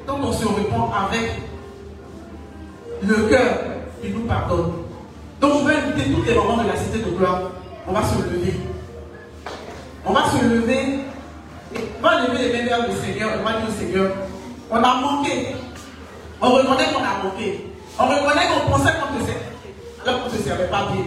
quand 0.06 0.18
on 0.22 0.32
se 0.32 0.46
répond 0.46 0.90
avec 0.92 1.30
le 3.02 3.14
cœur, 3.28 3.58
il 4.04 4.14
nous 4.14 4.24
pardonne. 4.26 4.72
Donc 5.40 5.52
je 5.62 5.68
vais 5.68 5.76
inviter 5.76 6.10
tous 6.12 6.22
les 6.22 6.34
moments 6.34 6.62
de 6.62 6.68
la 6.68 6.76
cité 6.76 6.98
de 6.98 7.10
gloire. 7.16 7.42
On 7.86 7.92
va 7.92 8.02
se 8.02 8.16
lever. 8.22 8.54
On 10.04 10.12
va 10.12 10.24
se 10.30 10.44
lever 10.44 11.00
et 11.74 11.78
on 11.98 12.02
va 12.02 12.26
lever 12.26 12.48
les 12.48 12.52
mains 12.52 12.66
vers 12.66 12.88
le 12.88 12.94
Seigneur. 12.94 13.30
On 13.40 13.44
va 13.44 13.52
dire 13.52 13.68
au 13.68 13.72
Seigneur, 13.72 14.10
on 14.70 14.76
a 14.76 14.94
manqué. 14.94 15.56
On 16.40 16.50
reconnaît 16.50 16.86
qu'on 16.92 17.04
a 17.04 17.22
manqué. 17.22 17.66
On 17.98 18.06
reconnaît 18.06 18.46
qu'on 18.46 18.70
pensait 18.70 18.92
qu'on 18.92 19.18
alors 20.08 20.22
qu'on 20.22 20.30
ne 20.30 20.36
se 20.36 20.42
servait 20.42 20.68
pas 20.68 20.88
bien. 20.92 21.04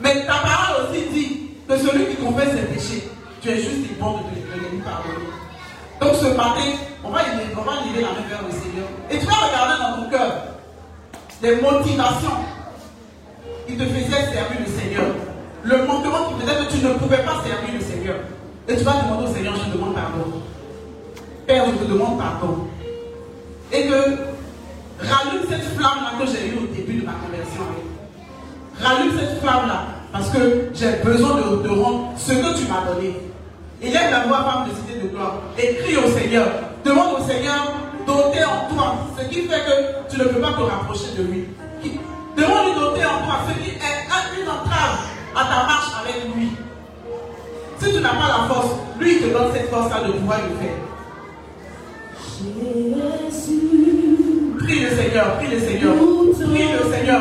Mais 0.00 0.26
ta 0.26 0.34
parole 0.34 0.86
aussi 0.90 1.02
dit 1.12 1.50
que 1.68 1.76
celui 1.76 2.06
qui 2.06 2.16
confesse 2.22 2.50
ses 2.50 2.62
péchés, 2.62 3.08
tu 3.40 3.48
es 3.50 3.56
juste 3.56 3.98
bon 3.98 4.12
de 4.12 4.18
te 4.18 4.74
lui 4.74 4.80
pardonner. 4.82 5.24
Donc 6.00 6.14
ce 6.14 6.36
matin, 6.36 6.78
on 7.02 7.10
va, 7.10 7.20
on 7.56 7.62
va 7.62 7.72
lever 7.86 8.02
la 8.02 8.08
main 8.08 8.28
vers 8.28 8.42
le 8.42 8.50
Seigneur. 8.50 8.88
Et 9.10 9.18
tu 9.18 9.26
vas 9.26 9.46
regarder 9.46 9.82
dans 9.82 10.02
ton 10.02 10.10
cœur 10.10 10.32
les 11.42 11.56
motivations 11.56 12.53
qui 13.66 13.76
te 13.76 13.84
faisaient 13.84 14.32
servir 14.32 14.60
le 14.60 14.66
Seigneur. 14.66 15.06
Le 15.62 15.86
manquement 15.86 16.28
qui 16.28 16.46
faisait 16.46 16.64
que 16.64 16.72
tu 16.72 16.84
ne 16.84 16.92
pouvais 16.94 17.22
pas 17.22 17.42
servir 17.44 17.74
le 17.74 17.80
Seigneur. 17.80 18.16
Et 18.68 18.76
tu 18.76 18.84
vas 18.84 19.02
demander 19.02 19.30
au 19.30 19.34
Seigneur, 19.34 19.54
je 19.56 19.72
demande 19.72 19.94
pardon. 19.94 20.42
Père, 21.46 21.64
je 21.66 21.84
te 21.84 21.90
demande 21.90 22.18
pardon. 22.18 22.68
Et 23.72 23.86
que 23.86 23.94
rallume 25.00 25.42
cette 25.48 25.64
flamme-là 25.76 26.12
que 26.18 26.26
j'ai 26.26 26.48
eue 26.48 26.58
au 26.58 26.74
début 26.74 27.00
de 27.00 27.06
ma 27.06 27.12
conversion. 27.12 27.62
Rallume 28.80 29.12
cette 29.18 29.40
flamme-là. 29.40 29.84
Parce 30.12 30.30
que 30.30 30.70
j'ai 30.74 30.92
besoin 31.04 31.36
de, 31.36 31.68
rendre 31.68 32.12
ce 32.16 32.32
que 32.32 32.56
tu 32.56 32.68
m'as 32.68 32.92
donné. 32.92 33.16
Il 33.82 33.90
y 33.90 33.96
a 33.96 34.10
la 34.10 34.20
voix 34.26 34.44
femme 34.44 34.68
de 34.68 34.76
cité 34.76 35.02
de 35.02 35.08
gloire. 35.08 35.40
Écris 35.58 35.96
au 35.96 36.08
Seigneur. 36.08 36.46
Demande 36.84 37.20
au 37.20 37.24
Seigneur 37.24 37.72
d'ôter 38.06 38.44
en 38.44 38.72
toi 38.74 38.94
ce 39.18 39.24
qui 39.28 39.42
fait 39.42 39.60
que 39.60 40.12
tu 40.14 40.20
ne 40.20 40.24
peux 40.24 40.40
pas 40.40 40.52
te 40.52 40.60
rapprocher 40.60 41.16
de 41.18 41.22
lui. 41.24 41.44
Demande-lui 42.36 42.74
d'ôter 42.80 43.04
en 43.04 43.18
toi 43.24 43.36
ce 43.48 43.52
qui 43.62 43.70
est 43.70 44.42
une 44.42 44.48
entrave 44.48 44.98
à 45.36 45.44
ta 45.44 45.66
marche 45.66 45.92
avec 46.02 46.34
lui. 46.34 46.50
Si 47.78 47.92
tu 47.92 48.00
n'as 48.00 48.08
pas 48.10 48.28
la 48.28 48.48
force, 48.52 48.72
lui 48.98 49.18
te 49.18 49.26
donne 49.32 49.52
cette 49.52 49.70
force-là 49.70 50.06
de 50.06 50.12
pouvoir 50.12 50.38
le 50.38 50.54
faire. 50.58 50.78
Prie 54.58 54.80
le 54.80 54.90
Seigneur, 54.90 55.36
prie 55.36 55.50
le 55.50 55.60
Seigneur, 55.60 55.94
prie 56.50 56.68
le 56.72 56.92
Seigneur. 56.92 57.20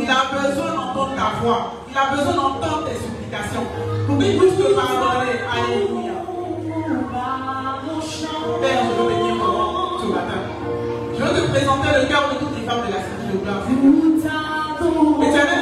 Il 0.00 0.10
a 0.10 0.22
besoin 0.32 0.70
d'entendre 0.74 1.14
ta 1.16 1.42
voix. 1.42 1.72
Il 1.90 1.96
a 1.96 2.16
besoin 2.16 2.34
d'entendre 2.34 2.84
tes 2.84 2.96
supplications. 2.96 3.66
Pour 4.06 4.18
qu'il 4.18 4.38
puisse 4.38 4.56
te 4.56 4.74
pardonner. 4.74 5.36
Alléluia. 5.52 6.12
Père, 8.60 8.82
je 8.84 9.02
veux 9.02 9.08
venir 9.08 9.34
ce 10.00 10.06
matin. 10.06 10.40
Je 11.14 11.22
veux 11.22 11.34
te 11.40 11.50
présenter 11.50 11.88
le 12.00 12.08
cœur 12.08 12.24
de 12.32 12.34
toutes 12.38 12.56
les 12.58 12.66
femmes 12.66 12.82
de 12.86 12.92
la 12.92 13.00
cité 13.00 13.22
de 13.32 13.38
gloire. 13.38 14.51
Éternel, 14.92 15.60
nous 15.60 15.61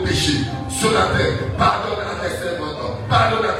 nos 0.00 0.06
péchés 0.06 0.44
sur 0.68 0.90
la 0.92 1.06
terre. 1.16 1.32
Pardonne 1.58 1.98
à 2.00 2.22
l'extrême 2.22 2.60
pardonne 3.08 3.50
à 3.50 3.59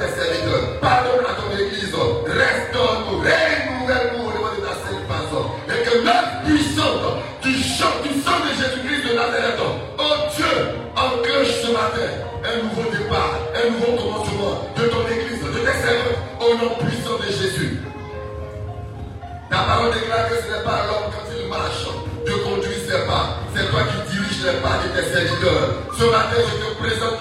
Ce 26.01 26.07
matin, 26.07 26.41
je 26.49 26.65
te 26.65 26.79
présente 26.79 27.20